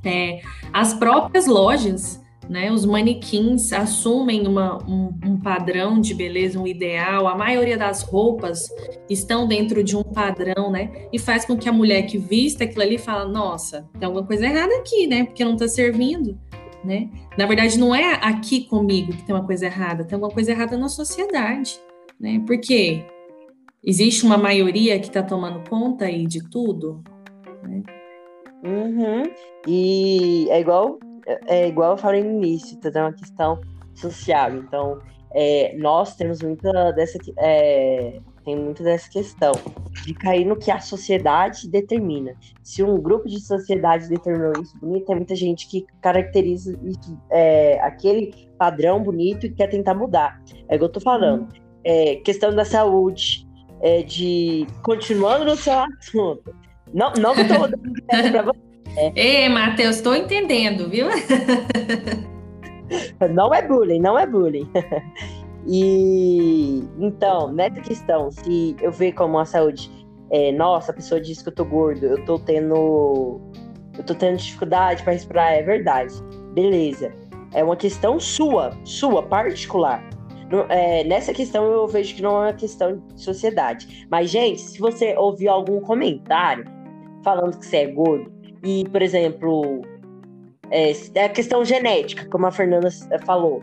é, 0.04 0.42
as 0.74 0.94
próprias 0.94 1.48
lojas, 1.48 2.22
né, 2.50 2.72
os 2.72 2.86
manequins 2.86 3.74
assumem 3.74 4.48
uma, 4.48 4.78
um, 4.88 5.14
um, 5.26 5.40
padrão 5.40 6.00
de 6.00 6.14
beleza, 6.14 6.60
um 6.60 6.68
ideal, 6.68 7.28
a 7.28 7.36
maioria 7.36 7.78
das 7.78 8.02
roupas 8.02 8.70
estão 9.10 9.48
dentro 9.48 9.84
de 9.84 9.96
um 9.96 10.04
padrão, 10.04 10.72
né, 10.72 11.08
e 11.12 11.20
faz 11.20 11.46
com 11.46 11.58
que 11.58 11.68
a 11.68 11.74
mulher 11.74 12.04
que 12.04 12.18
vista 12.18 12.64
aquilo 12.64 12.82
ali 12.82 12.98
fala, 12.98 13.26
nossa, 13.26 13.88
tem 14.00 14.06
alguma 14.06 14.26
coisa 14.26 14.46
errada 14.46 14.74
aqui, 14.76 15.08
né, 15.08 15.26
porque 15.26 15.44
não 15.44 15.54
está 15.54 15.68
servindo, 15.68 16.38
né. 16.84 17.10
Na 17.38 17.46
verdade, 17.46 17.78
não 17.78 17.94
é 17.94 18.14
aqui 18.22 18.62
comigo 18.62 19.12
que 19.12 19.24
tem 19.26 19.36
uma 19.36 19.46
coisa 19.46 19.66
errada, 19.66 20.04
tem 20.04 20.16
alguma 20.16 20.34
coisa 20.34 20.52
errada 20.52 20.78
na 20.78 20.88
sociedade 20.88 21.80
né? 22.20 22.44
Porque 22.46 23.06
existe 23.84 24.26
uma 24.26 24.38
maioria 24.38 25.00
que 25.00 25.08
está 25.08 25.24
tomando 25.24 25.68
conta 25.70 26.06
aí 26.06 26.26
de 26.26 26.48
tudo, 26.50 27.04
né? 27.64 27.84
Uhum. 28.64 29.24
E 29.68 30.48
é 30.50 30.60
igual, 30.60 30.98
é 31.48 31.68
igual 31.68 31.92
eu 31.92 31.98
falei 31.98 32.24
no 32.24 32.32
início, 32.32 32.80
tá? 32.80 32.90
é 32.94 33.02
uma 33.02 33.14
questão 33.14 33.60
social. 33.94 34.56
Então, 34.56 35.00
é, 35.34 35.76
nós 35.78 36.16
temos 36.16 36.42
muita 36.42 36.92
dessa, 36.94 37.18
é, 37.38 38.20
tem 38.46 38.56
muita 38.56 38.84
dessa 38.84 39.10
questão 39.10 39.52
de 40.06 40.14
cair 40.14 40.46
no 40.46 40.56
que 40.56 40.72
a 40.72 40.80
sociedade 40.80 41.70
determina. 41.70 42.34
Se 42.64 42.82
um 42.82 42.98
grupo 43.00 43.28
de 43.28 43.42
sociedade 43.42 44.08
determinou 44.08 44.54
isso 44.62 44.78
bonito, 44.80 45.06
tem 45.06 45.16
muita 45.16 45.36
gente 45.36 45.68
que 45.68 45.86
caracteriza 46.02 46.80
isso, 46.84 47.18
é, 47.30 47.80
aquele 47.82 48.34
padrão 48.58 49.04
bonito 49.04 49.46
e 49.46 49.50
quer 49.50 49.68
tentar 49.68 49.94
mudar. 49.94 50.42
É 50.70 50.76
o 50.76 50.80
que 50.80 50.86
eu 50.86 50.90
tô 50.90 51.02
falando. 51.02 51.48
É, 51.84 52.16
questão 52.18 52.56
da 52.56 52.64
saúde, 52.64 53.48
é, 53.82 54.02
de 54.02 54.66
continuando 54.82 55.46
no 55.46 55.56
seu 55.56 55.74
assunto. 55.80 56.56
Não, 56.94 57.12
não 57.20 57.34
que 57.34 57.42
eu 57.42 57.46
estou 57.46 57.68
dando 57.68 58.04
para 58.32 58.44
você. 58.44 58.67
É. 58.98 59.12
Ei, 59.16 59.50
Matheus, 59.50 59.98
estou 59.98 60.16
entendendo, 60.16 60.90
viu? 60.90 61.08
não 63.34 63.54
é 63.54 63.62
bullying, 63.62 64.00
não 64.00 64.18
é 64.18 64.26
bullying. 64.26 64.70
E 65.70 66.82
então, 66.98 67.52
nessa 67.52 67.82
questão, 67.82 68.32
se 68.32 68.74
eu 68.82 68.90
ver 68.90 69.12
como 69.12 69.38
a 69.38 69.44
saúde, 69.44 69.92
é, 70.32 70.52
nossa, 70.54 70.92
a 70.92 70.96
pessoa 70.96 71.20
diz 71.20 71.42
que 71.42 71.50
eu 71.50 71.54
tô 71.54 71.66
gordo, 71.66 72.06
eu 72.06 72.24
tô 72.24 72.40
tendo. 72.40 73.42
Eu 73.98 74.04
tô 74.06 74.16
tendo 74.16 74.38
dificuldade 74.38 75.04
para 75.04 75.12
respirar, 75.12 75.54
é 75.54 75.64
verdade. 75.64 76.14
Beleza. 76.54 77.14
É 77.54 77.62
uma 77.64 77.76
questão 77.76 78.18
sua, 78.18 78.72
sua, 78.86 79.24
particular. 79.24 80.02
É, 80.70 81.04
nessa 81.04 81.34
questão 81.34 81.66
eu 81.66 81.86
vejo 81.86 82.16
que 82.16 82.22
não 82.22 82.44
é 82.44 82.48
uma 82.48 82.54
questão 82.54 83.04
de 83.14 83.22
sociedade. 83.22 84.08
Mas, 84.10 84.30
gente, 84.30 84.62
se 84.62 84.80
você 84.80 85.16
ouvir 85.18 85.50
algum 85.50 85.82
comentário 85.82 86.64
falando 87.24 87.58
que 87.58 87.66
você 87.66 87.78
é 87.78 87.88
gordo, 87.88 88.32
e, 88.64 88.84
por 88.90 89.02
exemplo, 89.02 89.82
é, 90.72 90.92
é 91.16 91.26
a 91.26 91.30
questão 91.30 91.64
genética, 91.64 92.28
como 92.30 92.46
a 92.46 92.52
Fernanda 92.52 92.90
falou. 93.26 93.62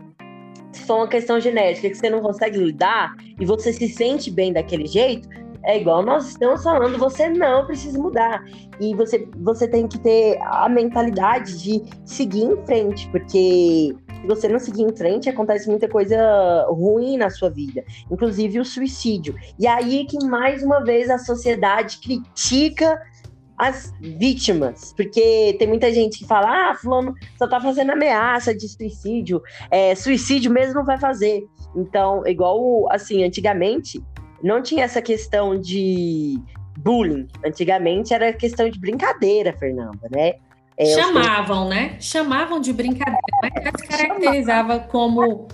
se 0.71 0.83
for 0.85 0.97
uma 0.97 1.07
questão 1.07 1.39
genética 1.39 1.89
que 1.89 1.95
você 1.95 2.09
não 2.09 2.21
consegue 2.21 2.57
lidar 2.57 3.15
e 3.39 3.45
você 3.45 3.71
se 3.71 3.87
sente 3.87 4.29
bem 4.31 4.51
daquele 4.51 4.87
jeito, 4.87 5.27
é 5.63 5.79
igual 5.79 6.03
nós 6.03 6.29
estamos 6.29 6.63
falando, 6.63 6.97
você 6.97 7.27
não 7.27 7.65
precisa 7.65 7.97
mudar. 7.97 8.43
E 8.79 8.93
você, 8.93 9.27
você 9.37 9.67
tem 9.67 9.87
que 9.87 9.97
ter 9.99 10.37
a 10.41 10.69
mentalidade 10.69 11.57
de 11.61 11.81
seguir 12.05 12.43
em 12.43 12.65
frente, 12.65 13.09
porque 13.09 13.95
se 14.21 14.27
você 14.27 14.47
não 14.47 14.59
seguir 14.59 14.83
em 14.83 14.95
frente, 14.95 15.27
acontece 15.27 15.67
muita 15.67 15.87
coisa 15.87 16.65
ruim 16.69 17.17
na 17.17 17.31
sua 17.31 17.49
vida, 17.49 17.83
inclusive 18.11 18.59
o 18.59 18.65
suicídio. 18.65 19.35
E 19.57 19.65
aí 19.65 20.05
que 20.05 20.23
mais 20.25 20.61
uma 20.61 20.83
vez 20.83 21.09
a 21.09 21.17
sociedade 21.17 21.99
critica 21.99 23.01
as 23.57 23.93
vítimas, 23.99 24.93
porque 24.95 25.55
tem 25.57 25.67
muita 25.67 25.91
gente 25.93 26.19
que 26.19 26.25
fala, 26.25 26.71
ah, 26.71 26.75
fulano 26.75 27.13
só 27.37 27.47
tá 27.47 27.59
fazendo 27.59 27.91
ameaça 27.91 28.53
de 28.53 28.67
suicídio, 28.67 29.41
é, 29.71 29.95
suicídio 29.95 30.51
mesmo 30.51 30.75
não 30.75 30.85
vai 30.85 30.99
fazer. 30.99 31.45
Então, 31.75 32.25
igual, 32.25 32.91
assim, 32.91 33.23
antigamente, 33.23 34.03
não 34.43 34.61
tinha 34.61 34.83
essa 34.83 35.01
questão 35.01 35.59
de 35.59 36.39
bullying. 36.77 37.27
Antigamente 37.45 38.13
era 38.13 38.31
questão 38.33 38.69
de 38.69 38.79
brincadeira, 38.79 39.53
Fernanda, 39.53 40.07
né? 40.11 40.33
É, 40.77 40.85
Chamavam, 40.85 41.69
né? 41.69 41.95
Chamavam 41.99 42.59
de 42.59 42.73
brincadeira, 42.73 43.21
mas 43.41 43.81
se 43.81 43.87
caracterizava 43.87 44.79
como 44.79 45.47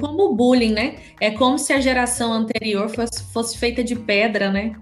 como 0.00 0.34
bullying, 0.34 0.72
né? 0.72 0.96
É 1.20 1.30
como 1.30 1.58
se 1.58 1.72
a 1.72 1.80
geração 1.80 2.32
anterior 2.32 2.88
fosse, 2.88 3.22
fosse 3.32 3.58
feita 3.58 3.84
de 3.84 3.94
pedra, 3.94 4.50
né? 4.50 4.74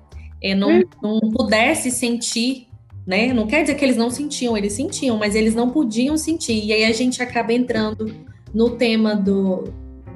É, 0.43 0.55
não, 0.55 0.81
hum. 0.81 0.83
não 1.03 1.21
pudesse 1.31 1.91
sentir, 1.91 2.69
né? 3.07 3.33
Não 3.33 3.47
quer 3.47 3.63
dizer 3.63 3.75
que 3.75 3.85
eles 3.85 3.97
não 3.97 4.11
sentiam, 4.11 4.57
eles 4.57 4.73
sentiam, 4.73 5.17
mas 5.17 5.35
eles 5.35 5.55
não 5.55 5.71
podiam 5.71 6.17
sentir. 6.17 6.65
E 6.65 6.73
aí 6.73 6.85
a 6.85 6.93
gente 6.93 7.23
acaba 7.23 7.53
entrando 7.53 8.15
no 8.53 8.71
tema 8.71 9.15
do 9.15 9.65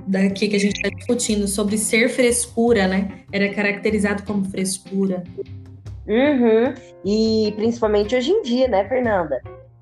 daqui 0.06 0.48
que 0.48 0.56
a 0.56 0.60
gente 0.60 0.76
está 0.76 0.88
discutindo 0.88 1.48
sobre 1.48 1.76
ser 1.76 2.08
frescura, 2.08 2.86
né? 2.86 3.24
Era 3.32 3.48
caracterizado 3.52 4.22
como 4.22 4.44
frescura. 4.44 5.24
Uhum. 6.06 6.72
E 7.04 7.52
principalmente 7.56 8.14
hoje 8.14 8.30
em 8.30 8.42
dia, 8.42 8.68
né, 8.68 8.88
Fernanda? 8.88 9.40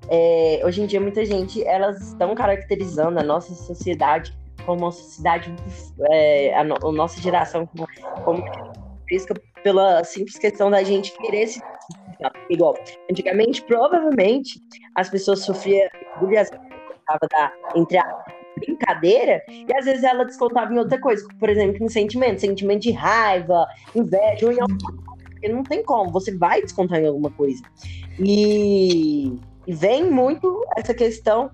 É, 0.09 0.61
hoje 0.63 0.81
em 0.81 0.85
dia, 0.85 0.99
muita 0.99 1.23
gente, 1.25 1.63
elas 1.63 2.01
estão 2.01 2.33
caracterizando 2.35 3.19
a 3.19 3.23
nossa 3.23 3.53
sociedade 3.53 4.35
como 4.65 4.81
uma 4.81 4.91
sociedade, 4.91 5.53
é, 6.11 6.55
a, 6.55 6.63
no, 6.63 6.75
a, 6.75 6.91
nossa 6.91 7.21
geração 7.21 7.67
como, 7.67 7.87
como 8.23 8.43
fresca 9.07 9.33
pela 9.63 10.03
simples 10.03 10.37
questão 10.37 10.69
da 10.69 10.83
gente 10.83 11.15
querer 11.17 11.47
se 11.47 11.61
igual. 12.49 12.75
Antigamente, 13.09 13.61
provavelmente, 13.63 14.59
as 14.95 15.09
pessoas 15.09 15.43
sofriam 15.43 15.87
bullying 16.19 16.43
da, 17.31 17.51
entre 17.75 17.97
a 17.97 18.25
brincadeira 18.57 19.43
e 19.49 19.67
às 19.75 19.85
vezes 19.85 20.03
ela 20.03 20.23
descontava 20.23 20.73
em 20.73 20.79
outra 20.79 20.99
coisa, 20.99 21.25
por 21.39 21.49
exemplo, 21.49 21.83
em 21.83 21.89
sentimento, 21.89 22.39
sentimento 22.39 22.83
de 22.83 22.91
raiva, 22.91 23.67
inveja, 23.93 24.45
ou 24.45 24.51
em 24.51 24.61
alguma 24.61 24.79
coisa, 24.79 25.29
porque 25.29 25.49
não 25.49 25.63
tem 25.63 25.83
como, 25.83 26.11
você 26.11 26.35
vai 26.37 26.61
descontar 26.61 26.99
em 26.99 27.07
alguma 27.07 27.29
coisa. 27.31 27.61
E, 28.19 29.37
e 29.67 29.73
vem 29.73 30.09
muito 30.09 30.63
essa 30.77 30.93
questão 30.93 31.51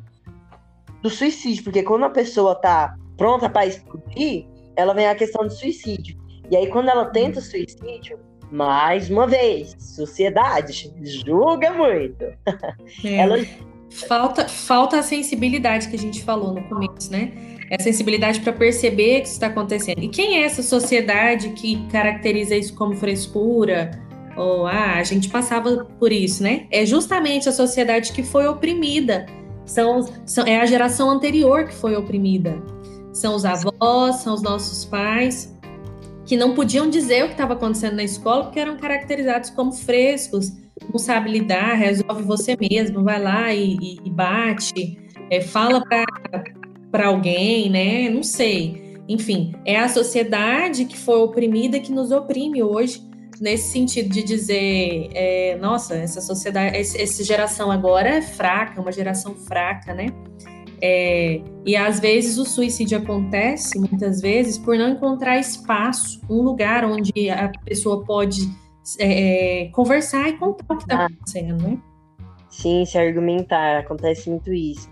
do 1.01 1.09
suicídio, 1.09 1.63
porque 1.63 1.81
quando 1.81 2.05
a 2.05 2.09
pessoa 2.09 2.55
tá 2.55 2.95
pronta 3.17 3.49
para 3.49 3.65
explodir, 3.65 4.45
ela 4.75 4.93
vem 4.93 5.07
a 5.07 5.15
questão 5.15 5.43
do 5.43 5.51
suicídio. 5.51 6.20
E 6.51 6.55
aí, 6.57 6.67
quando 6.67 6.89
ela 6.89 7.05
tenta 7.05 7.39
o 7.39 7.41
suicídio, 7.41 8.19
mais 8.51 9.09
uma 9.09 9.25
vez, 9.25 9.73
sociedade 9.79 10.93
julga 11.01 11.71
muito. 11.71 12.25
É. 13.05 13.15
ela 13.15 13.37
Falta, 13.91 14.47
falta 14.47 14.99
a 14.99 15.03
sensibilidade 15.03 15.89
que 15.89 15.95
a 15.97 15.99
gente 15.99 16.23
falou 16.23 16.53
no 16.53 16.63
começo, 16.63 17.11
né? 17.11 17.33
É 17.69 17.75
a 17.75 17.83
sensibilidade 17.83 18.39
para 18.39 18.53
perceber 18.53 19.19
que 19.19 19.27
isso 19.27 19.33
está 19.33 19.47
acontecendo. 19.47 20.01
E 20.01 20.07
quem 20.07 20.41
é 20.41 20.45
essa 20.45 20.63
sociedade 20.63 21.49
que 21.49 21.85
caracteriza 21.87 22.55
isso 22.55 22.73
como 22.73 22.95
frescura? 22.95 23.91
Ou, 24.37 24.65
ah, 24.65 24.95
a 24.95 25.03
gente 25.03 25.27
passava 25.29 25.85
por 25.99 26.11
isso, 26.11 26.41
né? 26.41 26.67
É 26.71 26.85
justamente 26.85 27.49
a 27.49 27.51
sociedade 27.51 28.13
que 28.13 28.23
foi 28.23 28.47
oprimida. 28.47 29.25
São, 29.65 30.05
são, 30.25 30.45
é 30.47 30.61
a 30.61 30.65
geração 30.65 31.09
anterior 31.09 31.65
que 31.65 31.73
foi 31.73 31.95
oprimida. 31.95 32.61
São 33.11 33.35
os 33.35 33.43
avós, 33.43 34.15
são 34.17 34.33
os 34.33 34.41
nossos 34.41 34.85
pais, 34.85 35.53
que 36.31 36.37
não 36.37 36.53
podiam 36.53 36.89
dizer 36.89 37.25
o 37.25 37.27
que 37.27 37.33
estava 37.33 37.55
acontecendo 37.55 37.97
na 37.97 38.05
escola 38.05 38.45
porque 38.45 38.57
eram 38.57 38.77
caracterizados 38.77 39.49
como 39.49 39.73
frescos, 39.73 40.53
não 40.89 40.97
sabe 40.97 41.29
lidar, 41.29 41.73
resolve 41.73 42.23
você 42.23 42.55
mesmo, 42.57 43.03
vai 43.03 43.21
lá 43.21 43.53
e, 43.53 43.99
e, 44.01 44.09
bate, 44.09 44.97
é, 45.29 45.41
fala 45.41 45.83
para 46.89 47.07
alguém, 47.07 47.69
né? 47.69 48.09
Não 48.09 48.23
sei. 48.23 48.97
Enfim, 49.09 49.53
é 49.65 49.77
a 49.77 49.89
sociedade 49.89 50.85
que 50.85 50.97
foi 50.97 51.19
oprimida 51.19 51.81
que 51.81 51.91
nos 51.91 52.11
oprime 52.11 52.63
hoje, 52.63 53.05
nesse 53.41 53.69
sentido 53.73 54.07
de 54.07 54.23
dizer, 54.23 55.09
é, 55.13 55.57
nossa, 55.59 55.95
essa 55.95 56.21
sociedade, 56.21 56.77
essa 56.77 57.23
geração 57.25 57.69
agora 57.69 58.07
é 58.07 58.21
fraca, 58.21 58.79
uma 58.79 58.93
geração 58.93 59.35
fraca, 59.35 59.93
né? 59.93 60.05
É, 60.83 61.41
e 61.65 61.75
às 61.75 61.99
vezes 61.99 62.37
o 62.37 62.45
suicídio 62.45 62.97
acontece, 62.97 63.77
muitas 63.77 64.19
vezes, 64.19 64.57
por 64.57 64.75
não 64.77 64.89
encontrar 64.89 65.37
espaço, 65.37 66.19
um 66.29 66.41
lugar 66.41 66.83
onde 66.85 67.29
a 67.29 67.51
pessoa 67.63 68.03
pode 68.03 68.49
é, 68.97 69.63
é, 69.63 69.65
conversar 69.69 70.29
e 70.29 70.37
contar 70.37 70.73
o 70.73 70.77
que 70.77 70.83
está 70.83 71.01
ah. 71.01 71.05
acontecendo, 71.05 71.63
né? 71.63 71.77
Sim, 72.49 72.83
se 72.85 72.97
argumentar, 72.97 73.79
acontece 73.79 74.29
muito 74.29 74.51
isso. 74.51 74.89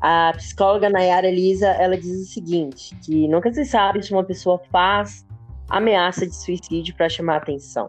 A 0.00 0.32
psicóloga 0.36 0.90
Nayara 0.90 1.28
Elisa, 1.28 1.68
ela 1.68 1.96
diz 1.96 2.20
o 2.20 2.32
seguinte, 2.32 2.94
que 3.04 3.26
nunca 3.28 3.52
se 3.52 3.64
sabe 3.64 4.02
se 4.02 4.12
uma 4.12 4.24
pessoa 4.24 4.60
faz 4.70 5.26
ameaça 5.68 6.26
de 6.26 6.34
suicídio 6.34 6.94
para 6.96 7.08
chamar 7.08 7.36
atenção, 7.36 7.88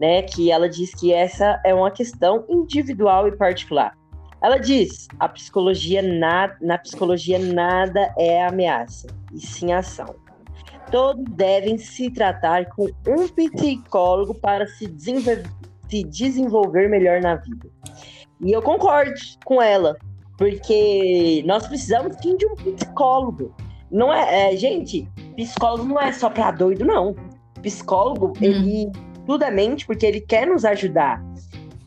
né? 0.00 0.22
Que 0.22 0.50
ela 0.50 0.68
diz 0.68 0.94
que 0.94 1.12
essa 1.12 1.60
é 1.64 1.74
uma 1.74 1.90
questão 1.90 2.44
individual 2.48 3.26
e 3.28 3.36
particular. 3.36 3.96
Ela 4.44 4.58
diz: 4.58 5.08
a 5.18 5.28
psicologia 5.28 6.02
na, 6.02 6.54
na 6.60 6.78
psicologia 6.78 7.38
nada 7.38 8.14
é 8.18 8.44
ameaça, 8.46 9.08
e 9.32 9.40
sim 9.40 9.72
ação 9.72 10.22
todos 10.90 11.24
devem 11.30 11.76
se 11.76 12.08
tratar 12.10 12.66
com 12.66 12.86
um 13.08 13.26
psicólogo 13.26 14.32
para 14.34 14.64
se 14.66 14.86
desenvolver, 14.86 15.42
se 15.88 16.04
desenvolver 16.04 16.88
melhor 16.88 17.20
na 17.20 17.34
vida. 17.34 17.68
E 18.40 18.52
eu 18.52 18.62
concordo 18.62 19.12
com 19.44 19.60
ela, 19.60 19.96
porque 20.38 21.42
nós 21.46 21.66
precisamos 21.66 22.16
sim 22.22 22.36
de 22.36 22.46
um 22.46 22.54
psicólogo. 22.54 23.52
Não 23.90 24.12
é, 24.12 24.52
é 24.52 24.56
gente, 24.56 25.08
psicólogo 25.36 25.84
não 25.84 26.00
é 26.00 26.12
só 26.12 26.30
para 26.30 26.52
doido, 26.52 26.84
não. 26.84 27.16
Psicólogo, 27.60 28.28
hum. 28.28 28.32
ele 28.40 28.92
tudo 29.26 29.42
é 29.42 29.50
mente 29.50 29.86
porque 29.86 30.06
ele 30.06 30.20
quer 30.20 30.46
nos 30.46 30.64
ajudar. 30.64 31.20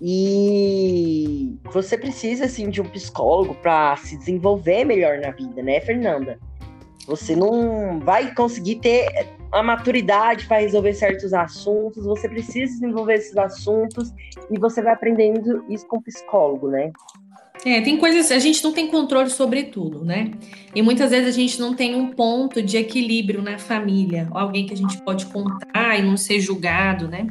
E 0.01 1.55
você 1.73 1.97
precisa 1.97 2.45
assim 2.45 2.69
de 2.69 2.81
um 2.81 2.85
psicólogo 2.85 3.55
para 3.55 3.95
se 3.97 4.17
desenvolver 4.17 4.83
melhor 4.83 5.19
na 5.19 5.31
vida, 5.31 5.61
né, 5.61 5.79
Fernanda? 5.81 6.39
Você 7.07 7.35
não 7.35 7.99
vai 7.99 8.33
conseguir 8.35 8.75
ter 8.75 9.27
a 9.51 9.63
maturidade 9.63 10.45
para 10.45 10.57
resolver 10.57 10.93
certos 10.93 11.33
assuntos, 11.33 12.05
você 12.05 12.27
precisa 12.27 12.73
desenvolver 12.73 13.15
esses 13.15 13.37
assuntos 13.37 14.13
e 14.51 14.59
você 14.59 14.81
vai 14.81 14.93
aprendendo 14.93 15.63
isso 15.69 15.87
com 15.87 15.97
o 15.97 16.01
psicólogo, 16.01 16.67
né? 16.67 16.91
É, 17.65 17.81
tem 17.81 17.97
coisas, 17.97 18.31
a 18.31 18.39
gente 18.39 18.63
não 18.63 18.71
tem 18.71 18.87
controle 18.87 19.29
sobre 19.29 19.63
tudo, 19.63 20.05
né? 20.05 20.31
E 20.75 20.81
muitas 20.81 21.09
vezes 21.09 21.29
a 21.29 21.31
gente 21.31 21.59
não 21.59 21.73
tem 21.73 21.95
um 21.95 22.11
ponto 22.11 22.61
de 22.61 22.77
equilíbrio 22.77 23.41
na 23.41 23.57
família, 23.57 24.27
alguém 24.31 24.65
que 24.65 24.73
a 24.73 24.77
gente 24.77 25.01
pode 25.01 25.25
contar 25.25 25.97
e 25.97 26.03
não 26.03 26.15
ser 26.15 26.39
julgado, 26.39 27.07
né? 27.07 27.27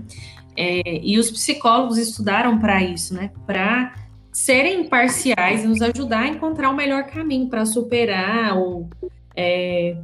É, 0.56 1.00
e 1.02 1.18
os 1.18 1.30
psicólogos 1.30 1.98
estudaram 1.98 2.58
para 2.58 2.82
isso, 2.82 3.14
né? 3.14 3.30
Para 3.46 3.94
serem 4.32 4.82
imparciais 4.82 5.64
e 5.64 5.66
nos 5.66 5.80
ajudar 5.80 6.20
a 6.20 6.28
encontrar 6.28 6.70
o 6.70 6.76
melhor 6.76 7.04
caminho 7.04 7.48
para 7.48 7.64
superar 7.64 8.56
ou 8.56 8.88
é, 9.34 9.96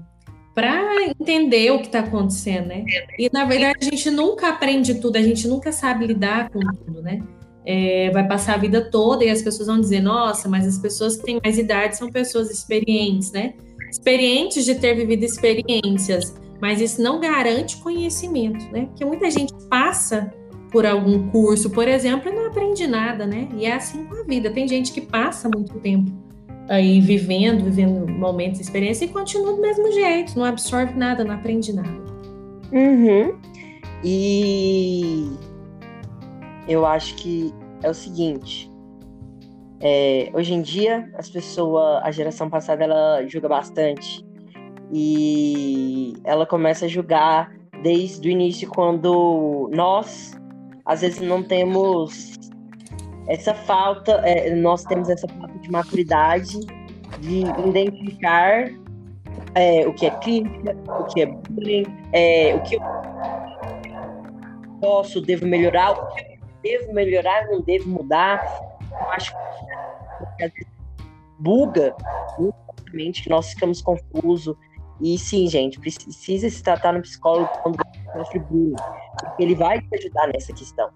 para 0.55 1.07
entender 1.07 1.71
o 1.71 1.79
que 1.79 1.87
está 1.87 2.01
acontecendo, 2.01 2.67
né? 2.67 2.85
E 3.19 3.29
na 3.33 3.45
verdade 3.45 3.79
a 3.81 3.85
gente 3.85 4.11
nunca 4.11 4.49
aprende 4.49 4.95
tudo, 4.97 5.17
a 5.17 5.23
gente 5.23 5.49
nunca 5.49 5.73
sabe 5.73 6.07
lidar 6.07 6.51
com 6.51 6.61
tudo, 6.61 7.03
né? 7.03 7.23
É, 7.65 8.11
vai 8.11 8.27
passar 8.27 8.55
a 8.55 8.59
vida 8.59 8.91
toda 8.91 9.25
e 9.25 9.31
as 9.31 9.41
pessoas 9.41 9.69
vão 9.69 9.81
dizer, 9.81 10.01
nossa, 10.01 10.49
mas 10.49 10.67
as 10.67 10.79
pessoas 10.79 11.17
que 11.17 11.25
têm 11.25 11.41
mais 11.43 11.59
idade 11.59 11.97
são 11.97 12.11
pessoas 12.11 12.51
experientes, 12.51 13.33
né? 13.33 13.55
Experientes 13.91 14.65
de 14.65 14.75
ter 14.75 14.95
vivido 14.95 15.25
experiências, 15.25 16.35
mas 16.61 16.81
isso 16.81 17.03
não 17.03 17.21
garante 17.21 17.77
conhecimento, 17.79 18.65
né? 18.73 18.87
Porque 18.87 19.05
muita 19.05 19.31
gente 19.31 19.53
passa 19.69 20.33
por 20.73 20.87
algum 20.87 21.29
curso, 21.29 21.71
por 21.71 21.87
exemplo, 21.87 22.31
e 22.31 22.35
não 22.35 22.47
aprende 22.47 22.87
nada, 22.87 23.27
né? 23.27 23.49
E 23.55 23.67
é 23.67 23.75
assim 23.75 24.05
com 24.07 24.17
a 24.17 24.25
vida. 24.25 24.51
Tem 24.51 24.67
gente 24.67 24.91
que 24.93 25.03
passa 25.03 25.49
muito 25.49 25.79
tempo 25.81 26.11
aí 26.69 27.01
vivendo, 27.01 27.65
vivendo 27.65 28.09
momentos, 28.11 28.61
experiências 28.61 29.11
e 29.11 29.13
continua 29.13 29.53
do 29.53 29.61
mesmo 29.61 29.93
jeito, 29.93 30.39
não 30.39 30.45
absorve 30.45 30.95
nada, 30.95 31.25
não 31.25 31.35
aprende 31.35 31.73
nada. 31.73 32.03
Uhum. 32.73 33.39
E 34.03 35.31
eu 36.67 36.87
acho 36.87 37.15
que 37.17 37.53
é 37.83 37.91
o 37.91 37.95
seguinte. 37.95 38.71
É, 39.81 40.31
hoje 40.33 40.55
em 40.55 40.63
dia, 40.63 41.11
as 41.19 41.29
pessoas, 41.29 42.01
a 42.05 42.11
geração 42.11 42.49
passada, 42.49 42.85
ela 42.85 43.27
julga 43.27 43.49
bastante. 43.49 44.25
E 44.93 46.15
ela 46.25 46.47
começa 46.47 46.85
a 46.85 46.89
julgar 46.89 47.53
desde 47.83 48.29
o 48.29 48.31
início, 48.31 48.69
quando 48.69 49.69
nós, 49.73 50.33
às 50.85 51.01
vezes, 51.01 51.21
não 51.21 51.42
temos 51.42 52.38
essa 53.29 53.55
falta, 53.55 54.12
é, 54.25 54.55
nós 54.55 54.85
temos 54.85 55.09
essa 55.09 55.29
falta 55.29 55.59
de 55.59 55.71
maturidade 55.71 56.59
de 57.21 57.42
identificar 57.68 58.68
é, 59.55 59.87
o 59.87 59.95
que 59.95 60.07
é 60.07 60.11
crítica, 60.11 60.77
o 60.88 61.05
que 61.05 61.23
é 61.23 61.27
bullying, 61.27 61.85
é, 62.12 62.55
o 62.55 62.62
que 62.62 62.77
eu 62.77 62.81
posso, 64.81 65.21
devo 65.21 65.47
melhorar, 65.47 65.92
o 65.92 66.07
que 66.14 66.21
eu 66.21 66.38
devo 66.62 66.92
melhorar, 66.92 67.47
não 67.47 67.61
devo 67.61 67.88
mudar. 67.88 68.45
Eu 68.90 69.11
acho 69.11 69.33
que 70.37 70.45
às 70.45 70.53
vezes 70.53 70.73
buga 71.38 71.95
muito 72.92 73.23
que 73.23 73.29
nós 73.29 73.51
ficamos 73.51 73.81
confusos. 73.83 74.57
E 75.01 75.18
sim, 75.18 75.49
gente, 75.49 75.81
precisa 75.81 76.49
se 76.49 76.62
tratar 76.62 76.92
no 76.92 77.03
psicólogo 77.03 77.49
quando 77.62 77.82
bullying, 78.48 78.75
porque 79.18 79.42
ele 79.42 79.55
vai 79.55 79.81
te 79.81 79.98
ajudar 79.98 80.29
nessa 80.29 80.53
questão. 80.53 80.90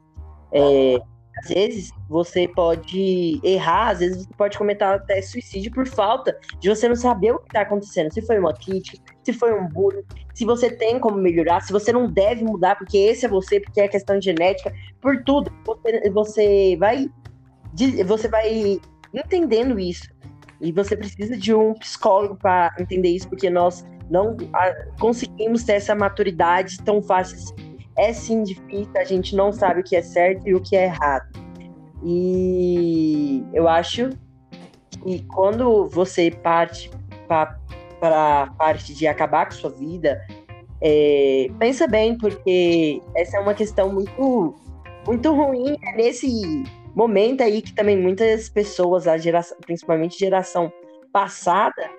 É, 0.52 0.98
às 1.38 1.48
vezes 1.48 1.90
você 2.08 2.48
pode 2.48 3.40
errar, 3.44 3.90
às 3.90 3.98
vezes 3.98 4.24
você 4.24 4.34
pode 4.36 4.56
cometer 4.56 4.84
até 4.84 5.20
suicídio 5.20 5.70
por 5.70 5.86
falta 5.86 6.36
de 6.60 6.68
você 6.68 6.88
não 6.88 6.96
saber 6.96 7.32
o 7.32 7.38
que 7.38 7.48
está 7.48 7.60
acontecendo. 7.60 8.12
Se 8.12 8.22
foi 8.22 8.38
uma 8.38 8.54
crítica, 8.54 8.98
se 9.22 9.32
foi 9.34 9.52
um 9.52 9.68
bullying, 9.68 10.02
se 10.34 10.46
você 10.46 10.70
tem 10.70 10.98
como 10.98 11.18
melhorar, 11.18 11.60
se 11.60 11.72
você 11.72 11.92
não 11.92 12.10
deve 12.10 12.42
mudar, 12.42 12.76
porque 12.76 12.96
esse 12.96 13.26
é 13.26 13.28
você, 13.28 13.60
porque 13.60 13.80
é 13.80 13.88
questão 13.88 14.20
genética, 14.20 14.72
por 15.00 15.22
tudo. 15.24 15.52
Você, 15.66 16.10
você 16.10 16.76
vai. 16.78 17.10
Você 18.06 18.28
vai 18.28 18.80
entendendo 19.12 19.78
isso. 19.78 20.08
E 20.58 20.72
você 20.72 20.96
precisa 20.96 21.36
de 21.36 21.52
um 21.52 21.74
psicólogo 21.74 22.36
para 22.36 22.74
entender 22.78 23.10
isso, 23.10 23.28
porque 23.28 23.50
nós 23.50 23.84
não 24.10 24.36
conseguimos 24.98 25.64
ter 25.64 25.74
essa 25.74 25.94
maturidade 25.94 26.78
tão 26.84 27.02
fácil 27.02 27.36
assim 27.36 27.76
é 27.96 28.12
sim 28.12 28.42
difícil, 28.42 28.92
a 28.94 29.04
gente 29.04 29.34
não 29.34 29.50
sabe 29.50 29.80
o 29.80 29.84
que 29.84 29.96
é 29.96 30.02
certo 30.02 30.46
e 30.46 30.54
o 30.54 30.60
que 30.60 30.76
é 30.76 30.84
errado. 30.84 31.26
E 32.04 33.42
eu 33.54 33.66
acho 33.66 34.10
que 35.02 35.24
quando 35.24 35.86
você 35.86 36.30
parte 36.30 36.90
para 37.26 37.58
a 38.02 38.50
parte 38.58 38.94
de 38.94 39.06
acabar 39.06 39.46
com 39.46 39.52
sua 39.52 39.70
vida, 39.70 40.22
é, 40.80 41.48
pensa 41.58 41.88
bem, 41.88 42.16
porque 42.18 43.02
essa 43.16 43.38
é 43.38 43.40
uma 43.40 43.54
questão 43.54 43.90
muito, 43.90 44.54
muito 45.06 45.32
ruim 45.32 45.70
né? 45.70 45.92
nesse 45.96 46.28
momento 46.94 47.42
aí 47.42 47.62
que 47.62 47.74
também 47.74 47.96
muitas 47.96 48.50
pessoas, 48.50 49.08
a 49.08 49.16
geração, 49.16 49.56
principalmente 49.64 50.18
geração 50.18 50.70
passada, 51.10 51.90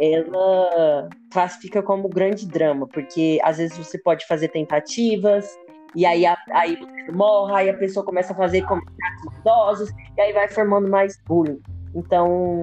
ela 0.00 1.08
classifica 1.32 1.82
como 1.82 2.08
grande 2.08 2.46
drama, 2.46 2.86
porque 2.86 3.38
às 3.42 3.58
vezes 3.58 3.76
você 3.76 3.98
pode 3.98 4.26
fazer 4.26 4.48
tentativas, 4.48 5.58
e 5.94 6.04
aí, 6.04 6.26
a, 6.26 6.36
aí 6.52 6.76
você 6.76 7.12
morre, 7.12 7.54
aí 7.54 7.70
a 7.70 7.76
pessoa 7.76 8.04
começa 8.04 8.32
a 8.32 8.36
fazer 8.36 8.62
comentários 8.66 9.22
maldosos, 9.44 9.90
e 10.16 10.20
aí 10.20 10.32
vai 10.32 10.48
formando 10.48 10.88
mais 10.88 11.18
bullying. 11.26 11.60
Então, 11.94 12.62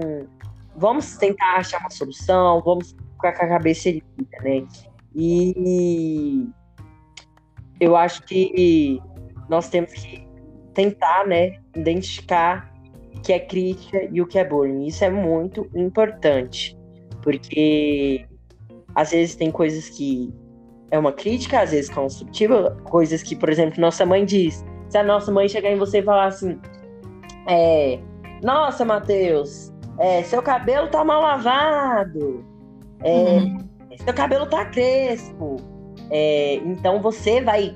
vamos 0.75 1.17
tentar 1.17 1.55
achar 1.57 1.79
uma 1.79 1.89
solução, 1.89 2.61
vamos 2.63 2.95
ficar 3.15 3.33
com 3.33 3.45
a 3.45 3.47
cabeça 3.47 3.89
erguida, 3.89 4.37
né? 4.43 4.65
E 5.15 6.47
eu 7.79 7.95
acho 7.95 8.21
que 8.23 9.01
nós 9.49 9.69
temos 9.69 9.93
que 9.93 10.27
tentar, 10.73 11.25
né, 11.25 11.57
identificar 11.75 12.71
o 13.15 13.21
que 13.21 13.33
é 13.33 13.39
crítica 13.39 14.07
e 14.11 14.21
o 14.21 14.27
que 14.27 14.37
é 14.37 14.43
bullying. 14.43 14.85
Isso 14.85 15.03
é 15.03 15.09
muito 15.09 15.67
importante. 15.73 16.77
Porque 17.25 18.23
às 18.93 19.09
vezes 19.09 19.35
tem 19.35 19.51
coisas 19.51 19.89
que 19.89 20.31
é 20.91 20.99
uma 20.99 21.11
crítica, 21.11 21.61
às 21.61 21.71
vezes 21.71 21.89
construtiva, 21.89 22.77
coisas 22.83 23.23
que, 23.23 23.35
por 23.35 23.49
exemplo, 23.49 23.81
nossa 23.81 24.05
mãe 24.05 24.23
diz. 24.23 24.63
Se 24.89 24.97
a 24.99 25.03
nossa 25.03 25.31
mãe 25.31 25.49
chegar 25.49 25.71
em 25.71 25.77
você 25.77 25.99
e 25.99 26.03
falar 26.03 26.27
assim, 26.27 26.59
é, 27.49 27.99
nossa, 28.43 28.85
Matheus, 28.85 29.73
é, 29.97 30.21
seu 30.23 30.41
cabelo 30.43 30.87
tá 30.87 31.03
mal 31.03 31.21
lavado, 31.21 32.45
é, 33.03 33.39
uhum. 33.39 33.57
seu 34.05 34.13
cabelo 34.13 34.45
tá 34.45 34.65
crespo. 34.65 35.57
É, 36.11 36.57
então 36.57 37.01
você 37.01 37.41
vai 37.41 37.73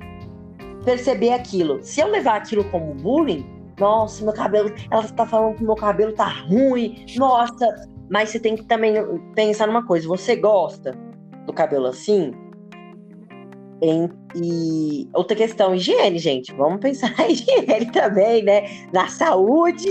perceber 0.86 1.32
aquilo. 1.32 1.80
Se 1.82 2.02
eu 2.02 2.08
levar 2.08 2.36
aquilo 2.36 2.64
como 2.66 2.94
bullying, 2.94 3.46
nossa, 3.80 4.24
meu 4.24 4.34
cabelo, 4.34 4.72
ela 4.92 5.04
tá 5.04 5.26
falando 5.26 5.56
que 5.56 5.64
meu 5.64 5.76
cabelo 5.76 6.14
tá 6.14 6.28
ruim, 6.28 7.06
nossa, 7.18 7.90
mas 8.10 8.30
você 8.30 8.40
tem 8.40 8.56
que 8.56 8.64
também 8.64 8.94
pensar 9.36 9.68
numa 9.68 9.86
coisa: 9.86 10.08
você 10.08 10.36
gosta 10.36 10.98
do 11.46 11.54
cabelo 11.54 11.88
assim? 11.88 12.32
Em, 13.82 14.10
e 14.36 15.08
outra 15.14 15.38
questão, 15.38 15.74
higiene, 15.74 16.20
gente. 16.20 16.54
Vamos 16.54 16.80
pensar 16.80 17.16
na 17.18 17.28
higiene 17.30 17.92
também, 17.92 18.44
né? 18.44 18.64
Na 18.92 19.08
saúde, 19.08 19.88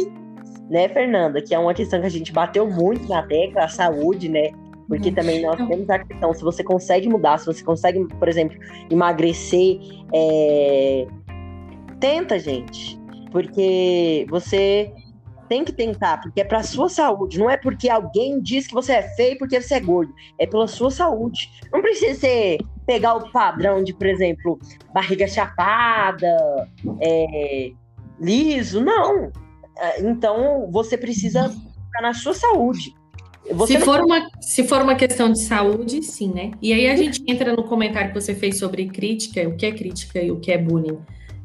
né, 0.69 0.89
Fernanda? 0.89 1.41
Que 1.41 1.55
é 1.55 1.59
uma 1.59 1.73
questão 1.73 2.01
que 2.01 2.07
a 2.07 2.11
gente 2.11 2.33
bateu 2.33 2.69
muito 2.69 3.09
na 3.09 3.23
tecla, 3.23 3.65
a 3.65 3.69
saúde, 3.69 4.29
né? 4.29 4.51
Porque 4.89 5.13
também 5.13 5.43
nós 5.43 5.57
temos 5.57 5.89
a 5.91 5.99
questão, 5.99 6.33
se 6.33 6.43
você 6.43 6.65
consegue 6.65 7.09
mudar, 7.09 7.39
se 7.39 7.47
você 7.47 7.63
consegue, 7.63 8.07
por 8.19 8.27
exemplo, 8.27 8.59
emagrecer, 8.91 9.79
é... 10.15 11.07
tenta, 12.01 12.39
gente. 12.39 12.99
Porque 13.31 14.27
você 14.31 14.91
tem 15.49 15.65
que 15.65 15.73
tentar, 15.73 16.21
porque 16.21 16.41
é 16.41 16.45
para 16.45 16.63
sua 16.63 16.89
saúde. 16.89 17.39
Não 17.39 17.49
é 17.49 17.57
porque 17.57 17.89
alguém 17.89 18.41
diz 18.41 18.67
que 18.67 18.75
você 18.75 18.93
é 18.93 19.03
feio 19.03 19.39
porque 19.39 19.61
você 19.61 19.75
é 19.75 19.81
gordo. 19.81 20.13
É 20.39 20.47
pela 20.47 20.69
sua 20.69 20.91
saúde. 20.91 21.51
Não 21.73 21.81
precisa 21.81 22.19
ser 22.19 22.59
pegar 22.87 23.15
o 23.15 23.31
padrão 23.31 23.83
de, 23.83 23.93
por 23.93 24.07
exemplo, 24.07 24.59
barriga 24.93 25.27
chapada, 25.27 26.37
é, 27.01 27.73
liso. 28.21 28.85
Não. 28.85 29.33
Então 30.01 30.69
você 30.71 30.97
precisa 30.97 31.49
ficar 31.49 32.03
na 32.03 32.15
sua 32.15 32.35
saúde. 32.35 32.95
Você 33.51 33.79
se, 33.79 33.85
for 33.85 34.01
uma, 34.01 34.29
se 34.41 34.65
for 34.65 34.83
uma 34.83 34.95
questão 34.95 35.33
de 35.33 35.39
saúde, 35.39 36.03
sim, 36.03 36.31
né? 36.33 36.51
E 36.61 36.73
aí 36.73 36.89
a 36.89 36.97
gente 36.97 37.23
entra 37.27 37.55
no 37.55 37.65
comentário 37.65 38.13
que 38.13 38.21
você 38.21 38.35
fez 38.35 38.59
sobre 38.59 38.87
crítica, 38.89 39.49
o 39.49 39.57
que 39.57 39.65
é 39.65 39.73
crítica 39.73 40.21
e 40.21 40.31
o 40.31 40.39
que 40.39 40.53
é 40.53 40.59
bullying. 40.59 40.99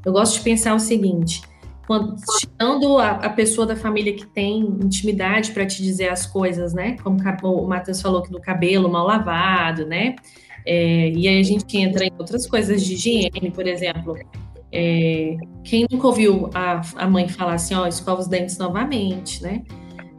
Eu 0.06 0.12
gosto 0.12 0.34
de 0.34 0.42
pensar 0.42 0.76
o 0.76 0.80
seguinte: 0.80 1.42
quando, 1.86 2.16
tirando 2.40 2.98
a, 2.98 3.12
a, 3.12 3.30
pessoa 3.30 3.68
da 3.68 3.76
família 3.76 4.14
que 4.14 4.26
tem 4.26 4.62
intimidade 4.62 5.52
para 5.52 5.66
te 5.66 5.84
dizer 5.84 6.10
as 6.10 6.26
coisas, 6.26 6.74
né? 6.74 6.96
Como 7.04 7.18
o 7.44 7.68
Matheus 7.68 8.02
falou 8.02 8.22
que 8.22 8.32
do 8.32 8.40
cabelo 8.40 8.90
mal 8.90 9.06
lavado, 9.06 9.86
né? 9.86 10.16
É, 10.66 11.10
e 11.10 11.28
aí 11.28 11.40
a 11.40 11.44
gente 11.44 11.78
entra 11.78 12.06
em 12.06 12.12
outras 12.18 12.48
coisas 12.48 12.84
de 12.84 12.94
higiene, 12.94 13.52
por 13.54 13.68
exemplo. 13.68 14.18
É, 14.72 15.38
quem 15.64 15.86
nunca 15.92 16.08
ouviu 16.08 16.50
a, 16.54 16.82
a 16.96 17.08
mãe 17.08 17.28
falar 17.28 17.56
assim, 17.56 17.76
ó, 17.76 17.86
escova 17.86 18.22
os 18.22 18.28
dentes 18.28 18.58
novamente, 18.58 19.44
né? 19.44 19.64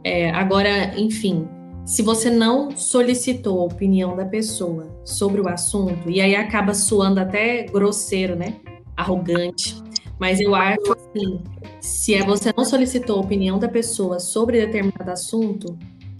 É, 0.03 0.29
agora, 0.29 0.97
enfim, 0.99 1.47
se 1.83 2.01
você 2.01 2.29
não 2.29 2.71
solicitou 2.77 3.61
a 3.61 3.65
opinião 3.65 4.15
da 4.15 4.25
pessoa 4.25 5.01
sobre 5.03 5.41
o 5.41 5.47
assunto, 5.49 6.09
e 6.09 6.21
aí 6.21 6.35
acaba 6.35 6.73
soando 6.73 7.19
até 7.19 7.63
grosseiro, 7.63 8.35
né? 8.35 8.55
Arrogante. 8.95 9.75
Mas 10.19 10.39
eu 10.39 10.55
acho 10.55 10.93
assim, 10.93 11.41
se 11.85 12.15
é 12.15 12.25
você 12.25 12.51
não 12.57 12.65
solicitou 12.65 13.17
a 13.17 13.21
opinião 13.21 13.59
da 13.59 13.69
pessoa 13.69 14.19
sobre 14.19 14.59
determinado 14.65 15.11
assunto 15.11 15.77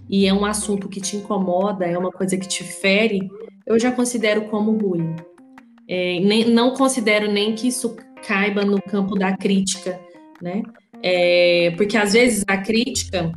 e 0.08 0.24
é 0.24 0.32
um 0.32 0.44
assunto 0.44 0.88
que 0.88 1.00
te 1.00 1.16
incomoda, 1.16 1.84
é 1.84 1.98
uma 1.98 2.12
coisa 2.12 2.36
que 2.36 2.46
te 2.46 2.62
fere, 2.62 3.28
eu 3.66 3.76
já 3.76 3.90
considero 3.90 4.42
como 4.42 4.72
bullying. 4.72 5.16
É, 5.88 6.20
nem, 6.20 6.44
não 6.50 6.72
considero 6.72 7.30
nem 7.30 7.52
que 7.54 7.66
isso 7.66 7.96
caiba 8.24 8.64
no 8.64 8.80
campo 8.80 9.18
da 9.18 9.36
crítica, 9.36 10.00
né? 10.40 10.62
É, 11.02 11.72
porque 11.76 11.96
às 11.96 12.12
vezes 12.12 12.44
a 12.46 12.58
crítica 12.58 13.32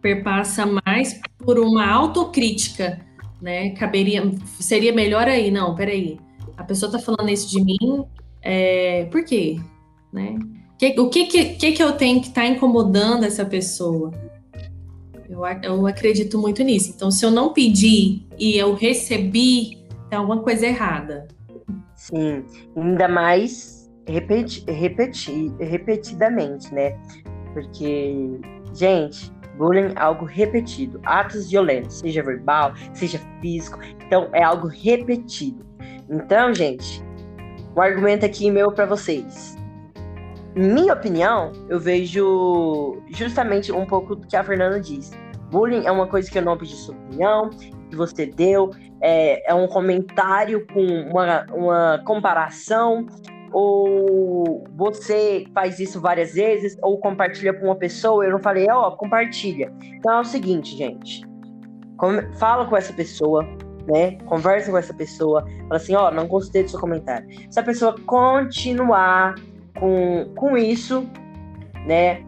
perpassa 0.00 0.64
mais 0.86 1.20
por 1.38 1.58
uma 1.58 1.86
autocrítica, 1.86 2.98
né? 3.42 3.70
Caberia, 3.70 4.22
seria 4.58 4.92
melhor 4.92 5.28
aí, 5.28 5.50
não, 5.50 5.74
peraí, 5.74 6.18
a 6.56 6.64
pessoa 6.64 6.90
tá 6.90 6.98
falando 6.98 7.28
isso 7.28 7.50
de 7.50 7.62
mim, 7.62 8.06
é, 8.40 9.04
por 9.06 9.22
quê? 9.22 9.60
Né? 10.10 10.38
Que, 10.78 10.94
o 11.00 11.08
que, 11.08 11.26
que, 11.54 11.72
que 11.72 11.82
eu 11.82 11.92
tenho 11.92 12.20
que 12.20 12.28
estar 12.28 12.42
tá 12.42 12.46
incomodando 12.46 13.24
essa 13.24 13.46
pessoa? 13.46 14.12
Eu, 15.28 15.40
eu 15.62 15.86
acredito 15.86 16.38
muito 16.38 16.62
nisso. 16.62 16.92
Então, 16.94 17.10
se 17.10 17.24
eu 17.24 17.30
não 17.30 17.52
pedir 17.52 18.26
e 18.38 18.58
eu 18.58 18.74
recebi, 18.74 19.78
tem 20.10 20.18
alguma 20.18 20.42
coisa 20.42 20.66
errada. 20.66 21.26
Sim, 21.94 22.44
ainda 22.76 23.08
mais 23.08 23.90
repeti, 24.06 24.64
repeti, 24.68 25.50
repetidamente, 25.58 26.72
né? 26.72 26.96
Porque, 27.54 28.38
gente, 28.74 29.32
bullying 29.56 29.94
é 29.96 29.98
algo 29.98 30.26
repetido. 30.26 31.00
Atos 31.04 31.50
violentos, 31.50 32.00
seja 32.00 32.22
verbal, 32.22 32.74
seja 32.92 33.18
físico. 33.40 33.78
Então, 34.06 34.28
é 34.34 34.42
algo 34.42 34.68
repetido. 34.68 35.64
Então, 36.10 36.54
gente, 36.54 37.02
um 37.74 37.80
argumento 37.80 38.26
aqui 38.26 38.50
meu 38.50 38.70
para 38.70 38.84
vocês 38.84 39.55
minha 40.56 40.94
opinião, 40.94 41.52
eu 41.68 41.78
vejo 41.78 43.02
justamente 43.10 43.70
um 43.70 43.84
pouco 43.84 44.16
do 44.16 44.26
que 44.26 44.36
a 44.36 44.42
Fernanda 44.42 44.80
disse. 44.80 45.12
Bullying 45.50 45.84
é 45.84 45.92
uma 45.92 46.06
coisa 46.06 46.30
que 46.30 46.38
eu 46.38 46.42
não 46.42 46.56
pedi 46.56 46.74
sua 46.74 46.94
opinião, 46.94 47.50
que 47.50 47.94
você 47.94 48.26
deu 48.26 48.70
é, 49.00 49.50
é 49.50 49.54
um 49.54 49.68
comentário 49.68 50.66
com 50.66 50.82
uma, 50.82 51.46
uma 51.52 52.02
comparação, 52.04 53.06
ou 53.52 54.64
você 54.74 55.46
faz 55.54 55.78
isso 55.78 56.00
várias 56.00 56.34
vezes, 56.34 56.76
ou 56.82 56.98
compartilha 56.98 57.54
com 57.54 57.66
uma 57.66 57.76
pessoa, 57.76 58.24
eu 58.24 58.32
não 58.32 58.40
falei, 58.40 58.66
ó, 58.70 58.88
oh, 58.88 58.96
compartilha. 58.96 59.72
Então 59.82 60.12
é 60.14 60.20
o 60.20 60.24
seguinte, 60.24 60.76
gente. 60.76 61.22
Fala 62.38 62.66
com 62.66 62.76
essa 62.76 62.92
pessoa, 62.92 63.44
né? 63.86 64.18
Conversa 64.26 64.70
com 64.70 64.78
essa 64.78 64.92
pessoa. 64.92 65.42
Fala 65.42 65.76
assim, 65.76 65.94
ó, 65.94 66.08
oh, 66.08 66.10
não 66.10 66.26
gostei 66.26 66.64
do 66.64 66.70
seu 66.70 66.80
comentário. 66.80 67.26
Se 67.50 67.58
a 67.58 67.62
pessoa 67.62 67.94
continuar 68.04 69.34
com, 69.78 70.32
com 70.34 70.56
isso, 70.56 71.08
né? 71.86 72.24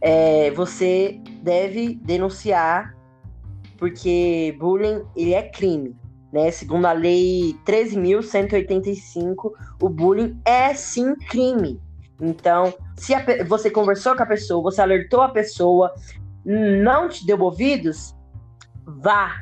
É, 0.00 0.50
você 0.52 1.20
deve 1.42 1.94
denunciar, 1.94 2.96
porque 3.76 4.56
bullying 4.58 5.02
ele 5.16 5.34
é 5.34 5.42
crime. 5.42 5.96
Né? 6.32 6.50
Segundo 6.50 6.86
a 6.86 6.92
lei 6.92 7.56
13.185, 7.64 9.52
o 9.80 9.88
bullying 9.88 10.38
é 10.44 10.74
sim 10.74 11.14
crime. 11.14 11.80
Então, 12.20 12.74
se 12.96 13.14
a, 13.14 13.24
você 13.46 13.70
conversou 13.70 14.14
com 14.16 14.22
a 14.22 14.26
pessoa, 14.26 14.62
você 14.62 14.82
alertou 14.82 15.22
a 15.22 15.28
pessoa, 15.30 15.94
não 16.44 17.08
te 17.08 17.24
deu 17.26 17.40
ouvidos, 17.40 18.14
vá. 18.84 19.40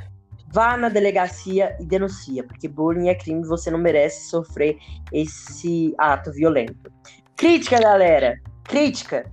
Vá 0.52 0.76
na 0.76 0.88
delegacia 0.88 1.76
e 1.80 1.84
denuncia, 1.84 2.44
porque 2.44 2.68
bullying 2.68 3.08
é 3.08 3.14
crime 3.14 3.44
você 3.44 3.70
não 3.70 3.78
merece 3.78 4.30
sofrer 4.30 4.78
esse 5.12 5.92
ato 5.98 6.32
violento. 6.32 6.90
Crítica, 7.36 7.78
galera. 7.78 8.40
Crítica. 8.64 9.30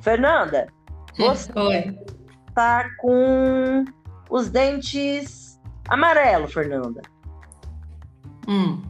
Fernanda, 0.00 0.66
você 1.18 1.50
Oi. 1.58 1.98
tá 2.54 2.88
com 2.98 3.84
os 4.28 4.50
dentes 4.50 5.58
amarelo, 5.88 6.46
Fernanda. 6.48 7.00
Hum. 8.46 8.82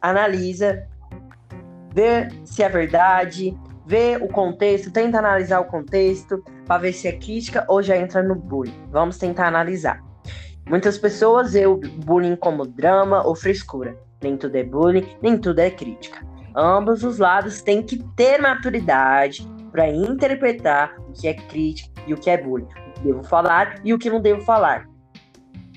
Analisa, 0.00 0.86
vê 1.94 2.28
se 2.44 2.62
é 2.62 2.68
verdade, 2.68 3.56
vê 3.86 4.16
o 4.20 4.28
contexto, 4.28 4.90
tenta 4.90 5.18
analisar 5.18 5.60
o 5.60 5.66
contexto 5.66 6.42
para 6.66 6.80
ver 6.80 6.92
se 6.92 7.06
é 7.06 7.12
crítica 7.12 7.64
ou 7.68 7.82
já 7.82 7.96
entra 7.96 8.22
no 8.22 8.34
bullying. 8.34 8.88
Vamos 8.90 9.18
tentar 9.18 9.46
analisar. 9.46 10.02
Muitas 10.68 10.98
pessoas 10.98 11.52
veem 11.52 11.66
o 11.66 11.76
bullying 11.76 12.36
como 12.36 12.66
drama 12.66 13.26
ou 13.26 13.34
frescura. 13.34 13.96
Nem 14.22 14.36
tudo 14.36 14.56
é 14.56 14.64
bullying, 14.64 15.16
nem 15.22 15.38
tudo 15.38 15.58
é 15.60 15.70
crítica. 15.70 16.24
Ambos 16.54 17.04
os 17.04 17.18
lados 17.18 17.62
têm 17.62 17.82
que 17.82 18.02
ter 18.14 18.40
maturidade 18.40 19.46
para 19.70 19.88
interpretar 19.88 20.96
o 21.08 21.12
que 21.12 21.28
é 21.28 21.34
crítica 21.34 22.02
e 22.06 22.14
o 22.14 22.16
que 22.16 22.28
é 22.28 22.36
bullying, 22.36 22.64
o 22.64 22.92
que 22.92 23.00
devo 23.02 23.22
falar 23.22 23.80
e 23.84 23.94
o 23.94 23.98
que 23.98 24.10
não 24.10 24.20
devo 24.20 24.40
falar. 24.42 24.88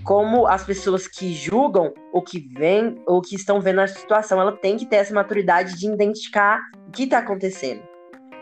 Como 0.04 0.48
as 0.48 0.66
pessoas 0.66 1.08
que 1.08 1.34
julgam 1.34 1.94
o 2.12 2.22
que 2.22 2.40
vem 2.58 3.02
ou 3.08 3.22
que 3.22 3.36
estão 3.36 3.62
vendo 3.62 3.80
a 3.80 3.88
situação, 3.88 4.42
ela 4.42 4.52
tem 4.52 4.76
que 4.76 4.86
ter 4.86 4.98
essa 4.98 5.14
maturidade 5.14 5.78
de 5.78 5.88
identificar 5.88 6.60
o 6.88 6.92
que 6.92 7.04
está 7.04 7.20
acontecendo. 7.20 7.82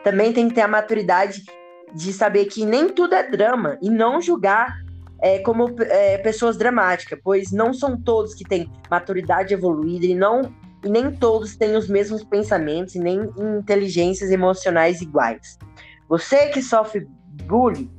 Também 0.04 0.34
tem 0.34 0.48
que 0.48 0.56
ter 0.56 0.62
a 0.62 0.68
maturidade 0.68 1.44
de 1.94 2.14
saber 2.14 2.46
que 2.46 2.66
nem 2.66 2.90
tudo 2.90 3.14
é 3.14 3.30
drama 3.30 3.78
e 3.82 3.90
não 3.90 4.22
julgar 4.22 4.74
é, 5.22 5.40
como 5.40 5.70
é, 5.82 6.18
pessoas 6.18 6.58
dramáticas, 6.58 7.20
pois 7.24 7.52
não 7.52 7.74
são 7.74 8.02
todos 8.02 8.34
que 8.34 8.44
têm 8.44 8.72
maturidade 8.90 9.54
evoluída 9.54 10.06
e 10.06 10.16
não 10.16 10.42
e 10.84 10.90
nem 10.90 11.12
todos 11.12 11.56
têm 11.56 11.76
os 11.76 11.88
mesmos 11.88 12.24
pensamentos 12.24 12.96
e 12.96 13.00
nem 13.00 13.30
inteligências 13.60 14.32
emocionais 14.32 15.02
iguais. 15.02 15.58
Você 16.10 16.48
que 16.48 16.62
sofre 16.62 17.08
bullying, 17.46 17.90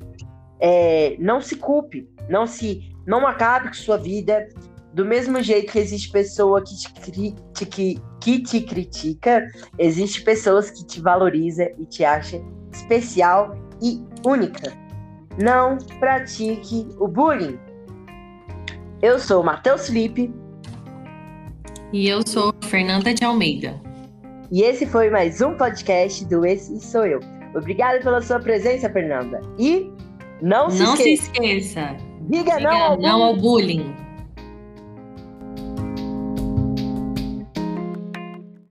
é, 0.59 1.15
não 1.19 1.41
se 1.41 1.55
culpe, 1.55 2.09
não 2.29 2.45
se, 2.45 2.81
não 3.05 3.25
acabe 3.27 3.67
com 3.67 3.73
sua 3.73 3.97
vida. 3.97 4.47
Do 4.93 5.03
mesmo 5.03 5.41
jeito 5.41 5.71
que 5.71 5.79
existe 5.79 6.11
pessoa 6.11 6.61
que 6.63 6.75
te, 6.75 7.35
que, 7.65 8.01
que 8.21 8.43
te 8.43 8.61
critica, 8.61 9.49
existe 9.79 10.21
pessoas 10.21 10.69
que 10.69 10.85
te 10.85 11.01
valoriza 11.01 11.71
e 11.79 11.85
te 11.85 12.05
acha 12.05 12.39
especial 12.71 13.55
e 13.81 14.05
única. 14.25 14.71
Não 15.41 15.77
pratique 15.99 16.87
o 16.99 17.07
bullying. 17.07 17.59
Eu 19.01 19.17
sou 19.17 19.41
o 19.41 19.45
Matheus 19.45 19.87
Felipe 19.87 20.31
e 21.93 22.07
eu 22.09 22.25
sou 22.27 22.51
Fernanda 22.63 23.13
de 23.13 23.23
Almeida. 23.23 23.79
E 24.51 24.63
esse 24.63 24.85
foi 24.85 25.11
mais 25.11 25.39
um 25.41 25.53
podcast 25.55 26.25
do 26.25 26.43
Esse 26.43 26.79
Sou 26.81 27.05
Eu. 27.05 27.19
Obrigada 27.55 27.99
pela 27.99 28.19
sua 28.19 28.39
presença, 28.39 28.89
Fernanda. 28.89 29.39
E 29.59 29.91
não 30.41 30.71
se 30.71 30.79
não 30.81 30.95
esqueça. 30.95 31.23
Se 31.23 31.31
esqueça. 31.31 31.95
Diga, 32.21 32.57
Diga 32.57 32.59
não, 32.61 32.81
ao, 32.81 32.99
não 32.99 33.19
bullying. 33.19 33.21
ao 33.21 33.37
bullying. 33.37 33.95